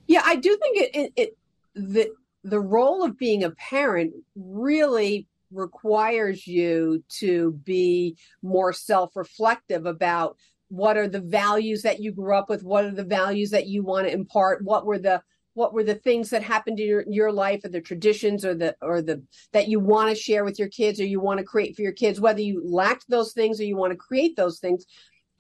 Yeah, 0.08 0.21
I 0.26 0.38
do 0.38 0.58
think 0.58 0.78
it, 0.78 1.13
it, 1.15 1.38
it 1.76 2.12
the 2.44 2.60
role 2.60 3.04
of 3.04 3.18
being 3.18 3.44
a 3.44 3.52
parent 3.52 4.14
really 4.36 5.28
requires 5.52 6.48
you 6.48 7.04
to 7.10 7.52
be 7.64 8.18
more 8.42 8.72
self-reflective 8.72 9.86
about 9.86 10.38
what 10.70 10.96
are 10.96 11.08
the 11.08 11.20
values 11.20 11.82
that 11.82 12.00
you 12.00 12.12
grew 12.12 12.34
up 12.34 12.50
with 12.50 12.64
what 12.64 12.86
are 12.86 12.92
the 12.92 13.04
values 13.04 13.50
that 13.50 13.68
you 13.68 13.84
want 13.84 14.08
to 14.08 14.14
impart 14.14 14.64
what 14.64 14.86
were 14.86 14.98
the 14.98 15.22
what 15.54 15.74
were 15.74 15.84
the 15.84 15.96
things 15.96 16.30
that 16.30 16.44
happened 16.44 16.80
in 16.80 16.88
your, 16.88 17.04
your 17.10 17.32
life 17.32 17.64
or 17.66 17.70
the 17.70 17.82
traditions 17.82 18.46
or 18.46 18.56
the 18.56 18.76
or 18.82 19.02
the 19.02 19.22
that 19.52 19.68
you 19.68 19.80
want 19.80 20.10
to 20.10 20.16
share 20.16 20.46
with 20.46 20.58
your 20.58 20.70
kids 20.70 21.00
or 21.00 21.06
you 21.06 21.20
want 21.20 21.40
to 21.40 21.44
create 21.44 21.76
for 21.76 21.82
your 21.82 21.92
kids 21.92 22.22
whether 22.22 22.42
you 22.42 22.62
lacked 22.66 23.06
those 23.10 23.34
things 23.34 23.60
or 23.60 23.66
you 23.66 23.76
want 23.76 23.92
to 23.92 23.98
create 23.98 24.36
those 24.36 24.60
things. 24.60 24.86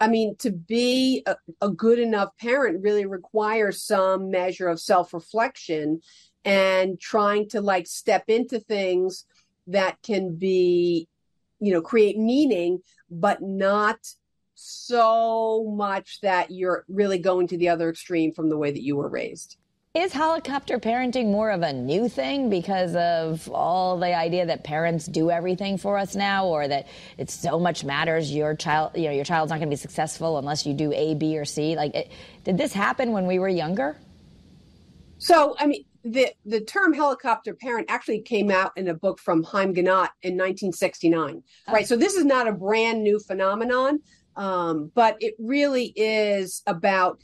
I 0.01 0.07
mean, 0.07 0.35
to 0.39 0.51
be 0.51 1.23
a, 1.27 1.35
a 1.61 1.69
good 1.69 1.99
enough 1.99 2.35
parent 2.39 2.83
really 2.83 3.05
requires 3.05 3.83
some 3.83 4.31
measure 4.31 4.67
of 4.67 4.81
self 4.81 5.13
reflection 5.13 6.01
and 6.45 6.99
trying 6.99 7.47
to 7.49 7.61
like 7.61 7.87
step 7.87 8.25
into 8.27 8.59
things 8.59 9.25
that 9.67 10.01
can 10.01 10.35
be, 10.35 11.07
you 11.59 11.71
know, 11.71 11.81
create 11.81 12.17
meaning, 12.17 12.79
but 13.09 13.41
not 13.41 13.97
so 14.55 15.71
much 15.75 16.21
that 16.21 16.51
you're 16.51 16.85
really 16.87 17.17
going 17.17 17.47
to 17.47 17.57
the 17.57 17.69
other 17.69 17.89
extreme 17.89 18.31
from 18.31 18.49
the 18.49 18.57
way 18.57 18.71
that 18.71 18.83
you 18.83 18.95
were 18.95 19.09
raised. 19.09 19.57
Is 19.93 20.13
helicopter 20.13 20.79
parenting 20.79 21.31
more 21.31 21.51
of 21.51 21.63
a 21.63 21.73
new 21.73 22.07
thing 22.07 22.49
because 22.49 22.95
of 22.95 23.49
all 23.49 23.99
the 23.99 24.15
idea 24.15 24.45
that 24.45 24.63
parents 24.63 25.05
do 25.05 25.29
everything 25.29 25.77
for 25.77 25.97
us 25.97 26.15
now, 26.15 26.47
or 26.47 26.65
that 26.65 26.87
it 27.17 27.29
so 27.29 27.59
much 27.59 27.83
matters 27.83 28.33
your 28.33 28.55
child, 28.55 28.91
you 28.95 29.07
know, 29.07 29.11
your 29.11 29.25
child's 29.25 29.49
not 29.49 29.57
going 29.57 29.67
to 29.67 29.73
be 29.73 29.75
successful 29.75 30.37
unless 30.37 30.65
you 30.65 30.73
do 30.73 30.93
A, 30.93 31.13
B, 31.15 31.37
or 31.37 31.43
C? 31.43 31.75
Like, 31.75 31.93
it, 31.93 32.11
did 32.45 32.57
this 32.57 32.71
happen 32.71 33.11
when 33.11 33.27
we 33.27 33.37
were 33.37 33.49
younger? 33.49 33.97
So, 35.17 35.57
I 35.59 35.67
mean, 35.67 35.83
the 36.03 36.31
the 36.45 36.61
term 36.61 36.93
helicopter 36.93 37.53
parent 37.53 37.89
actually 37.89 38.21
came 38.21 38.49
out 38.49 38.71
in 38.75 38.87
a 38.87 38.93
book 38.93 39.19
from 39.19 39.43
Haim 39.43 39.73
Ginott 39.73 40.09
in 40.23 40.33
1969. 40.33 41.43
Oh. 41.67 41.73
Right. 41.73 41.87
So 41.87 41.95
this 41.95 42.15
is 42.15 42.25
not 42.25 42.47
a 42.47 42.51
brand 42.51 43.03
new 43.03 43.19
phenomenon, 43.19 43.99
um, 44.35 44.91
but 44.95 45.17
it 45.19 45.35
really 45.37 45.93
is 45.95 46.63
about 46.65 47.21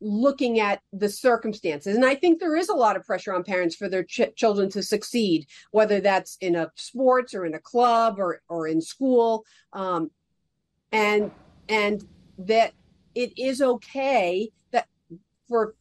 looking 0.00 0.60
at 0.60 0.80
the 0.92 1.08
circumstances. 1.08 1.96
And 1.96 2.04
I 2.04 2.14
think 2.14 2.38
there 2.38 2.56
is 2.56 2.68
a 2.68 2.74
lot 2.74 2.96
of 2.96 3.04
pressure 3.04 3.34
on 3.34 3.42
parents 3.42 3.74
for 3.74 3.88
their 3.88 4.04
ch- 4.04 4.34
children 4.36 4.70
to 4.70 4.82
succeed, 4.82 5.46
whether 5.70 6.00
that's 6.00 6.36
in 6.40 6.56
a 6.56 6.70
sports 6.76 7.34
or 7.34 7.46
in 7.46 7.54
a 7.54 7.60
club 7.60 8.18
or 8.18 8.42
or 8.48 8.66
in 8.68 8.80
school, 8.80 9.44
um, 9.72 10.10
and 10.92 11.30
and 11.68 12.04
that 12.38 12.72
it 13.14 13.38
is 13.38 13.62
okay 13.62 14.50
that 14.72 14.88
for 15.48 15.74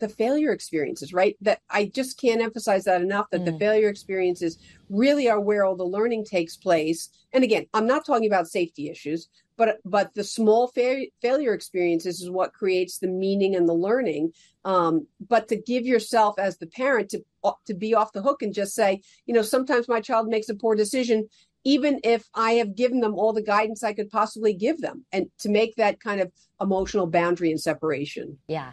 the 0.00 0.08
failure 0.08 0.52
experiences, 0.52 1.12
right? 1.12 1.36
That 1.40 1.60
I 1.70 1.86
just 1.86 2.20
can't 2.20 2.40
emphasize 2.40 2.84
that 2.84 3.02
enough 3.02 3.26
that 3.30 3.42
mm. 3.42 3.46
the 3.46 3.58
failure 3.58 3.88
experiences 3.88 4.58
really 4.88 5.28
are 5.28 5.40
where 5.40 5.64
all 5.64 5.76
the 5.76 5.84
learning 5.84 6.24
takes 6.24 6.56
place. 6.56 7.08
And 7.32 7.44
again, 7.44 7.66
I'm 7.74 7.86
not 7.86 8.04
talking 8.04 8.26
about 8.26 8.48
safety 8.48 8.90
issues, 8.90 9.28
but 9.56 9.78
but 9.84 10.12
the 10.14 10.24
small 10.24 10.68
fa- 10.68 11.06
failure 11.22 11.54
experiences 11.54 12.20
is 12.20 12.30
what 12.30 12.54
creates 12.54 12.98
the 12.98 13.08
meaning 13.08 13.54
and 13.54 13.68
the 13.68 13.74
learning. 13.74 14.32
Um, 14.64 15.06
but 15.28 15.48
to 15.48 15.56
give 15.56 15.86
yourself 15.86 16.38
as 16.38 16.58
the 16.58 16.66
parent 16.66 17.10
to 17.10 17.22
to 17.66 17.74
be 17.74 17.94
off 17.94 18.12
the 18.12 18.22
hook 18.22 18.42
and 18.42 18.52
just 18.52 18.74
say, 18.74 19.00
you 19.26 19.34
know, 19.34 19.42
sometimes 19.42 19.88
my 19.88 20.00
child 20.00 20.28
makes 20.28 20.48
a 20.48 20.54
poor 20.54 20.74
decision 20.74 21.28
even 21.64 22.00
if 22.04 22.28
I 22.34 22.52
have 22.52 22.74
given 22.74 23.00
them 23.00 23.14
all 23.14 23.32
the 23.32 23.42
guidance 23.42 23.82
I 23.82 23.92
could 23.92 24.10
possibly 24.10 24.54
give 24.54 24.80
them, 24.80 25.04
and 25.12 25.26
to 25.40 25.48
make 25.48 25.76
that 25.76 26.00
kind 26.00 26.20
of 26.20 26.32
emotional 26.60 27.06
boundary 27.06 27.50
and 27.50 27.60
separation. 27.60 28.38
Yeah. 28.48 28.72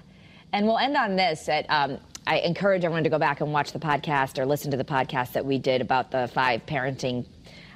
And 0.54 0.66
we'll 0.66 0.78
end 0.78 0.96
on 0.96 1.16
this. 1.16 1.50
At, 1.50 1.66
um, 1.70 1.98
I 2.26 2.40
encourage 2.40 2.84
everyone 2.84 3.04
to 3.04 3.10
go 3.10 3.20
back 3.20 3.42
and 3.42 3.54
watch 3.54 3.72
the 3.72 3.80
podcast 3.80 4.38
or 4.38 4.46
listen 4.46 4.72
to 4.72 4.78
the 4.78 4.84
podcast 4.84 5.34
that 5.34 5.46
we 5.46 5.58
did 5.58 5.82
about 5.82 6.12
the 6.12 6.28
five 6.34 6.66
parenting 6.66 7.26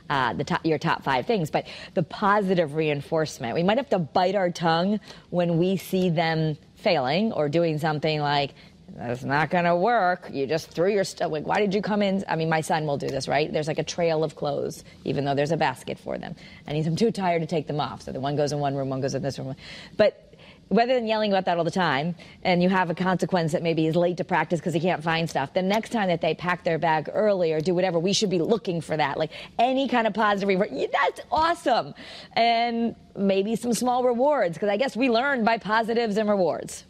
uh, 0.09 0.33
the 0.33 0.43
top, 0.43 0.65
your 0.65 0.77
top 0.77 1.03
five 1.03 1.25
things, 1.25 1.49
but 1.49 1.65
the 1.93 2.03
positive 2.03 2.75
reinforcement. 2.75 3.55
We 3.55 3.63
might 3.63 3.77
have 3.77 3.89
to 3.91 3.99
bite 3.99 4.35
our 4.35 4.49
tongue 4.49 4.99
when 5.29 5.57
we 5.57 5.77
see 5.77 6.09
them 6.09 6.57
failing 6.75 7.31
or 7.31 7.47
doing 7.47 7.77
something 7.77 8.19
like, 8.19 8.51
that's 8.93 9.23
not 9.23 9.49
going 9.49 9.63
to 9.63 9.75
work. 9.75 10.29
You 10.33 10.47
just 10.47 10.69
threw 10.69 10.91
your 10.91 11.05
stuff. 11.05 11.31
Like, 11.31 11.47
why 11.47 11.61
did 11.61 11.73
you 11.73 11.81
come 11.81 12.01
in? 12.01 12.25
I 12.27 12.35
mean, 12.35 12.49
my 12.49 12.59
son 12.59 12.85
will 12.85 12.97
do 12.97 13.07
this, 13.07 13.29
right? 13.29 13.51
There's 13.51 13.69
like 13.69 13.79
a 13.79 13.85
trail 13.85 14.21
of 14.21 14.35
clothes, 14.35 14.83
even 15.05 15.23
though 15.23 15.33
there's 15.33 15.51
a 15.51 15.57
basket 15.57 15.97
for 15.97 16.17
them. 16.17 16.35
And 16.67 16.75
he's, 16.75 16.87
I'm 16.87 16.97
too 16.97 17.11
tired 17.11 17.39
to 17.39 17.45
take 17.45 17.67
them 17.67 17.79
off. 17.79 18.01
So 18.01 18.11
the 18.11 18.19
one 18.19 18.35
goes 18.35 18.51
in 18.51 18.59
one 18.59 18.75
room, 18.75 18.89
one 18.89 18.99
goes 18.99 19.15
in 19.15 19.21
this 19.21 19.39
room. 19.39 19.55
But 19.95 20.30
rather 20.71 20.93
than 20.93 21.05
yelling 21.05 21.31
about 21.31 21.45
that 21.45 21.57
all 21.57 21.63
the 21.63 21.69
time 21.69 22.15
and 22.43 22.63
you 22.63 22.69
have 22.69 22.89
a 22.89 22.95
consequence 22.95 23.51
that 23.51 23.61
maybe 23.61 23.85
is 23.85 23.95
late 23.95 24.17
to 24.17 24.23
practice 24.23 24.59
because 24.59 24.73
he 24.73 24.79
can't 24.79 25.03
find 25.03 25.29
stuff 25.29 25.53
the 25.53 25.61
next 25.61 25.91
time 25.91 26.07
that 26.07 26.21
they 26.21 26.33
pack 26.33 26.63
their 26.63 26.79
bag 26.79 27.09
early 27.13 27.51
or 27.51 27.59
do 27.59 27.75
whatever 27.75 27.99
we 27.99 28.13
should 28.13 28.29
be 28.29 28.39
looking 28.39 28.79
for 28.79 28.95
that. 28.95 29.17
Like 29.17 29.31
any 29.59 29.87
kind 29.87 30.07
of 30.07 30.13
positive 30.13 30.47
reward 30.47 30.71
that's 30.91 31.21
awesome. 31.31 31.93
And 32.33 32.95
maybe 33.15 33.55
some 33.55 33.73
small 33.73 34.05
rewards 34.05 34.53
because 34.53 34.69
i 34.69 34.77
guess 34.77 34.95
we 34.95 35.09
learn 35.09 35.43
by 35.43 35.57
positives 35.57 36.17
and 36.17 36.29
rewards. 36.29 36.85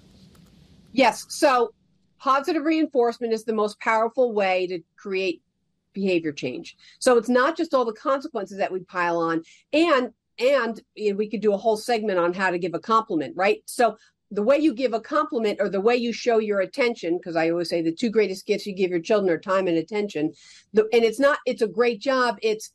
Yes 0.93 1.25
so 1.29 1.73
positive 2.19 2.63
reinforcement 2.63 3.33
is 3.33 3.43
the 3.43 3.53
most 3.53 3.79
powerful 3.79 4.33
way 4.33 4.67
to 4.67 4.79
create 4.95 5.41
behavior 5.93 6.31
change. 6.31 6.77
So 6.99 7.17
it's 7.17 7.29
not 7.29 7.57
just 7.57 7.73
all 7.73 7.83
the 7.83 7.93
consequences 7.93 8.57
that 8.57 8.71
we 8.71 8.81
pile 8.81 9.17
on 9.17 9.43
and 9.73 10.13
and 10.41 10.81
you 10.95 11.11
know, 11.11 11.17
we 11.17 11.29
could 11.29 11.41
do 11.41 11.53
a 11.53 11.57
whole 11.57 11.77
segment 11.77 12.19
on 12.19 12.33
how 12.33 12.49
to 12.49 12.59
give 12.59 12.73
a 12.73 12.79
compliment 12.79 13.33
right? 13.37 13.61
So 13.65 13.97
the 14.31 14.41
way 14.41 14.57
you 14.57 14.73
give 14.73 14.93
a 14.93 14.99
compliment 14.99 15.59
or 15.59 15.67
the 15.67 15.81
way 15.81 15.95
you 15.95 16.13
show 16.13 16.39
your 16.39 16.61
attention 16.61 17.17
because 17.17 17.35
i 17.35 17.49
always 17.49 17.69
say 17.69 17.81
the 17.81 17.93
two 17.93 18.09
greatest 18.09 18.45
gifts 18.45 18.65
you 18.65 18.73
give 18.73 18.89
your 18.89 19.01
children 19.01 19.29
are 19.31 19.37
time 19.37 19.67
and 19.67 19.77
attention. 19.77 20.33
The, 20.73 20.87
and 20.93 21.03
it's 21.03 21.19
not 21.19 21.39
it's 21.45 21.61
a 21.61 21.67
great 21.67 21.99
job. 21.99 22.37
It's 22.41 22.71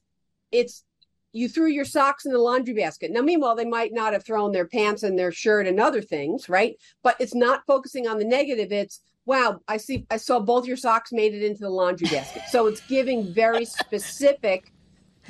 it's 0.52 0.84
you 1.32 1.48
threw 1.48 1.66
your 1.66 1.84
socks 1.84 2.24
in 2.24 2.32
the 2.32 2.38
laundry 2.38 2.74
basket. 2.74 3.10
Now 3.10 3.22
meanwhile 3.22 3.56
they 3.56 3.64
might 3.64 3.92
not 3.92 4.12
have 4.12 4.24
thrown 4.24 4.52
their 4.52 4.68
pants 4.68 5.02
and 5.02 5.18
their 5.18 5.32
shirt 5.32 5.66
and 5.66 5.80
other 5.80 6.02
things 6.02 6.48
right? 6.48 6.76
But 7.02 7.16
it's 7.18 7.34
not 7.34 7.66
focusing 7.66 8.06
on 8.06 8.18
the 8.18 8.24
negative. 8.24 8.70
It's 8.70 9.00
wow 9.24 9.60
i 9.66 9.76
see 9.76 10.06
i 10.08 10.16
saw 10.16 10.38
both 10.38 10.68
your 10.68 10.76
socks 10.76 11.10
made 11.10 11.34
it 11.34 11.42
into 11.42 11.60
the 11.60 11.70
laundry 11.70 12.08
basket. 12.08 12.42
So 12.50 12.66
it's 12.66 12.80
giving 12.82 13.32
very 13.32 13.64
specific 13.64 14.72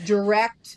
direct 0.04 0.76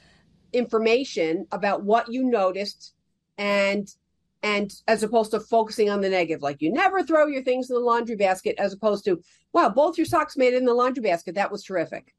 information 0.53 1.45
about 1.51 1.83
what 1.83 2.11
you 2.11 2.23
noticed 2.23 2.93
and 3.37 3.93
and 4.41 4.71
as 4.87 5.03
opposed 5.03 5.31
to 5.31 5.39
focusing 5.39 5.89
on 5.89 6.01
the 6.01 6.09
negative 6.09 6.41
like 6.41 6.61
you 6.61 6.71
never 6.71 7.03
throw 7.03 7.27
your 7.27 7.43
things 7.43 7.69
in 7.69 7.75
the 7.75 7.81
laundry 7.81 8.15
basket 8.15 8.55
as 8.57 8.73
opposed 8.73 9.03
to 9.05 9.21
wow 9.53 9.69
both 9.69 9.97
your 9.97 10.05
socks 10.05 10.37
made 10.37 10.53
it 10.53 10.57
in 10.57 10.65
the 10.65 10.73
laundry 10.73 11.03
basket 11.03 11.35
that 11.35 11.51
was 11.51 11.63
terrific 11.63 12.15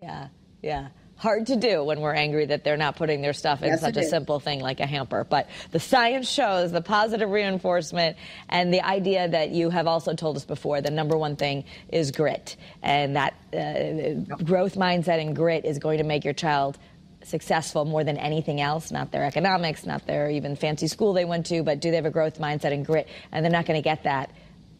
yeah 0.00 0.28
yeah 0.62 0.88
hard 1.18 1.46
to 1.48 1.56
do 1.56 1.82
when 1.82 2.00
we're 2.00 2.14
angry 2.14 2.46
that 2.46 2.62
they're 2.62 2.76
not 2.76 2.96
putting 2.96 3.20
their 3.20 3.32
stuff 3.32 3.60
in 3.62 3.68
yes, 3.68 3.80
such 3.80 3.96
a 3.96 4.00
is. 4.00 4.10
simple 4.10 4.38
thing 4.38 4.60
like 4.60 4.78
a 4.78 4.86
hamper. 4.86 5.24
But 5.24 5.48
the 5.72 5.80
science 5.80 6.30
shows 6.30 6.70
the 6.70 6.80
positive 6.80 7.28
reinforcement 7.28 8.16
and 8.48 8.72
the 8.72 8.80
idea 8.82 9.28
that 9.28 9.50
you 9.50 9.68
have 9.70 9.88
also 9.88 10.14
told 10.14 10.36
us 10.36 10.44
before 10.44 10.80
the 10.80 10.90
number 10.90 11.18
one 11.18 11.34
thing 11.34 11.64
is 11.88 12.12
grit. 12.12 12.56
And 12.82 13.16
that 13.16 13.34
uh, 13.52 14.36
growth 14.44 14.76
mindset 14.76 15.20
and 15.20 15.34
grit 15.34 15.64
is 15.64 15.78
going 15.78 15.98
to 15.98 16.04
make 16.04 16.24
your 16.24 16.34
child 16.34 16.78
successful 17.28 17.84
more 17.84 18.04
than 18.04 18.16
anything 18.16 18.60
else, 18.60 18.90
not 18.90 19.12
their 19.12 19.24
economics, 19.24 19.86
not 19.86 20.06
their 20.06 20.30
even 20.30 20.56
fancy 20.56 20.88
school 20.88 21.12
they 21.12 21.24
went 21.24 21.46
to, 21.46 21.62
but 21.62 21.80
do 21.80 21.90
they 21.90 21.96
have 21.96 22.06
a 22.06 22.10
growth 22.10 22.38
mindset 22.38 22.72
and 22.72 22.84
grit? 22.84 23.08
And 23.32 23.44
they're 23.44 23.52
not 23.52 23.66
going 23.66 23.78
to 23.78 23.82
get 23.82 24.04
that 24.04 24.30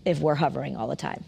if 0.04 0.20
we're 0.20 0.34
hovering 0.34 0.76
all 0.76 0.88
the 0.88 0.96
time. 0.96 1.24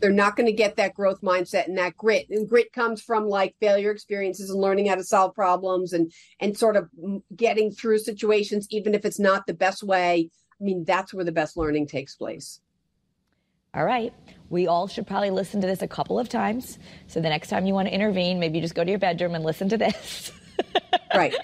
They're 0.00 0.10
not 0.10 0.34
going 0.34 0.46
to 0.46 0.52
get 0.52 0.76
that 0.76 0.94
growth 0.94 1.20
mindset 1.20 1.66
and 1.66 1.76
that 1.76 1.96
grit. 1.96 2.26
And 2.30 2.48
grit 2.48 2.72
comes 2.72 3.02
from 3.02 3.28
like 3.28 3.54
failure 3.60 3.90
experiences 3.90 4.48
and 4.48 4.58
learning 4.58 4.86
how 4.86 4.94
to 4.94 5.04
solve 5.04 5.34
problems 5.34 5.92
and 5.92 6.10
and 6.40 6.56
sort 6.56 6.76
of 6.76 6.88
getting 7.36 7.70
through 7.70 7.98
situations 7.98 8.66
even 8.70 8.94
if 8.94 9.04
it's 9.04 9.18
not 9.18 9.46
the 9.46 9.52
best 9.52 9.82
way. 9.82 10.30
I 10.58 10.64
mean, 10.64 10.84
that's 10.84 11.12
where 11.12 11.24
the 11.24 11.32
best 11.32 11.56
learning 11.56 11.86
takes 11.86 12.16
place. 12.16 12.60
All 13.74 13.84
right. 13.84 14.14
We 14.50 14.66
all 14.66 14.88
should 14.88 15.06
probably 15.06 15.30
listen 15.30 15.60
to 15.60 15.66
this 15.66 15.80
a 15.80 15.88
couple 15.88 16.18
of 16.18 16.28
times. 16.28 16.78
So 17.06 17.20
the 17.20 17.28
next 17.28 17.48
time 17.48 17.66
you 17.66 17.72
want 17.72 17.88
to 17.88 17.94
intervene, 17.94 18.38
maybe 18.38 18.58
you 18.58 18.62
just 18.62 18.74
go 18.74 18.84
to 18.84 18.90
your 18.90 18.98
bedroom 18.98 19.34
and 19.34 19.44
listen 19.44 19.68
to 19.70 19.78
this. 19.78 20.32
right. 21.14 21.34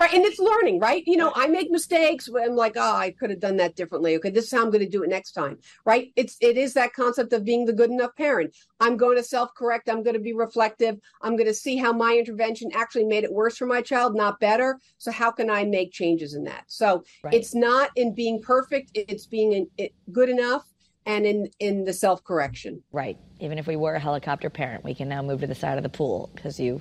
Right, 0.00 0.12
and 0.12 0.24
it's 0.24 0.38
learning, 0.38 0.80
right? 0.80 1.02
You 1.06 1.16
know, 1.16 1.32
I 1.34 1.46
make 1.46 1.70
mistakes. 1.70 2.28
I'm 2.28 2.56
like, 2.56 2.74
oh, 2.76 2.96
I 2.96 3.12
could 3.12 3.30
have 3.30 3.40
done 3.40 3.56
that 3.58 3.76
differently. 3.76 4.16
Okay, 4.16 4.30
this 4.30 4.46
is 4.46 4.50
how 4.50 4.62
I'm 4.62 4.70
going 4.70 4.84
to 4.84 4.88
do 4.88 5.02
it 5.02 5.08
next 5.08 5.32
time, 5.32 5.58
right? 5.84 6.12
It's 6.16 6.36
it 6.40 6.56
is 6.56 6.74
that 6.74 6.92
concept 6.92 7.32
of 7.32 7.44
being 7.44 7.64
the 7.64 7.72
good 7.72 7.90
enough 7.90 8.14
parent. 8.16 8.54
I'm 8.80 8.96
going 8.96 9.16
to 9.16 9.22
self 9.22 9.54
correct. 9.54 9.88
I'm 9.88 10.02
going 10.02 10.14
to 10.14 10.20
be 10.20 10.32
reflective. 10.32 10.98
I'm 11.22 11.36
going 11.36 11.46
to 11.46 11.54
see 11.54 11.76
how 11.76 11.92
my 11.92 12.16
intervention 12.16 12.70
actually 12.74 13.04
made 13.04 13.24
it 13.24 13.32
worse 13.32 13.56
for 13.56 13.66
my 13.66 13.80
child, 13.82 14.14
not 14.14 14.40
better. 14.40 14.78
So 14.98 15.10
how 15.10 15.30
can 15.30 15.48
I 15.48 15.64
make 15.64 15.92
changes 15.92 16.34
in 16.34 16.44
that? 16.44 16.64
So 16.66 17.04
right. 17.22 17.32
it's 17.32 17.54
not 17.54 17.90
in 17.96 18.14
being 18.14 18.42
perfect. 18.42 18.90
It's 18.94 19.26
being 19.26 19.52
in, 19.52 19.68
it, 19.78 19.94
good 20.12 20.28
enough 20.28 20.73
and 21.06 21.26
in 21.26 21.50
in 21.60 21.84
the 21.84 21.92
self 21.92 22.24
correction. 22.24 22.82
Right. 22.92 23.18
Even 23.40 23.58
if 23.58 23.66
we 23.66 23.76
were 23.76 23.94
a 23.94 24.00
helicopter 24.00 24.50
parent, 24.50 24.84
we 24.84 24.94
can 24.94 25.08
now 25.08 25.22
move 25.22 25.40
to 25.40 25.46
the 25.46 25.54
side 25.54 25.76
of 25.76 25.82
the 25.82 25.88
pool 25.88 26.30
because 26.34 26.58
you. 26.58 26.80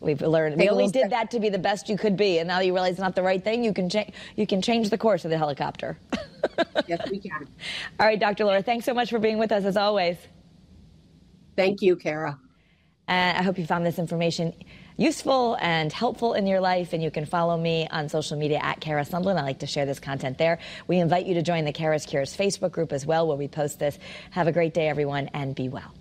We've 0.00 0.20
learned 0.22 0.56
we 0.56 0.68
only 0.70 0.88
did 0.88 1.10
that 1.10 1.30
to 1.32 1.40
be 1.40 1.50
the 1.50 1.58
best 1.58 1.88
you 1.88 1.98
could 1.98 2.16
be, 2.16 2.38
and 2.38 2.48
now 2.48 2.60
you 2.60 2.72
realize 2.72 2.92
it's 2.92 3.00
not 3.00 3.14
the 3.14 3.22
right 3.22 3.42
thing. 3.42 3.62
You 3.62 3.74
can 3.74 3.90
change. 3.90 4.14
You 4.34 4.46
can 4.46 4.62
change 4.62 4.88
the 4.88 4.96
course 4.96 5.24
of 5.24 5.30
the 5.30 5.36
helicopter. 5.36 5.98
yes, 6.86 7.10
we 7.10 7.18
can. 7.18 7.46
All 7.98 8.06
right, 8.06 8.18
Dr. 8.18 8.44
Laura. 8.46 8.62
Thanks 8.62 8.86
so 8.86 8.94
much 8.94 9.10
for 9.10 9.18
being 9.18 9.36
with 9.36 9.52
us 9.52 9.64
as 9.64 9.76
always. 9.76 10.16
Thank 11.56 11.82
you, 11.82 11.96
Kara. 11.96 12.38
And 13.08 13.36
I 13.36 13.42
hope 13.42 13.58
you 13.58 13.66
found 13.66 13.84
this 13.84 13.98
information 13.98 14.54
useful 15.00 15.56
and 15.60 15.92
helpful 15.92 16.34
in 16.34 16.46
your 16.46 16.60
life. 16.60 16.92
And 16.92 17.02
you 17.02 17.10
can 17.10 17.24
follow 17.24 17.56
me 17.56 17.88
on 17.90 18.08
social 18.08 18.36
media 18.36 18.60
at 18.62 18.80
Kara 18.80 19.04
Sundlun. 19.04 19.38
I 19.38 19.42
like 19.42 19.60
to 19.60 19.66
share 19.66 19.86
this 19.86 19.98
content 19.98 20.36
there. 20.38 20.58
We 20.86 20.98
invite 20.98 21.26
you 21.26 21.34
to 21.34 21.42
join 21.42 21.64
the 21.64 21.72
Kara's 21.72 22.04
Cures 22.04 22.36
Facebook 22.36 22.70
group 22.70 22.92
as 22.92 23.06
well, 23.06 23.26
where 23.26 23.36
we 23.36 23.48
post 23.48 23.78
this. 23.78 23.98
Have 24.30 24.46
a 24.46 24.52
great 24.52 24.74
day, 24.74 24.88
everyone, 24.88 25.30
and 25.32 25.54
be 25.54 25.68
well. 25.68 25.94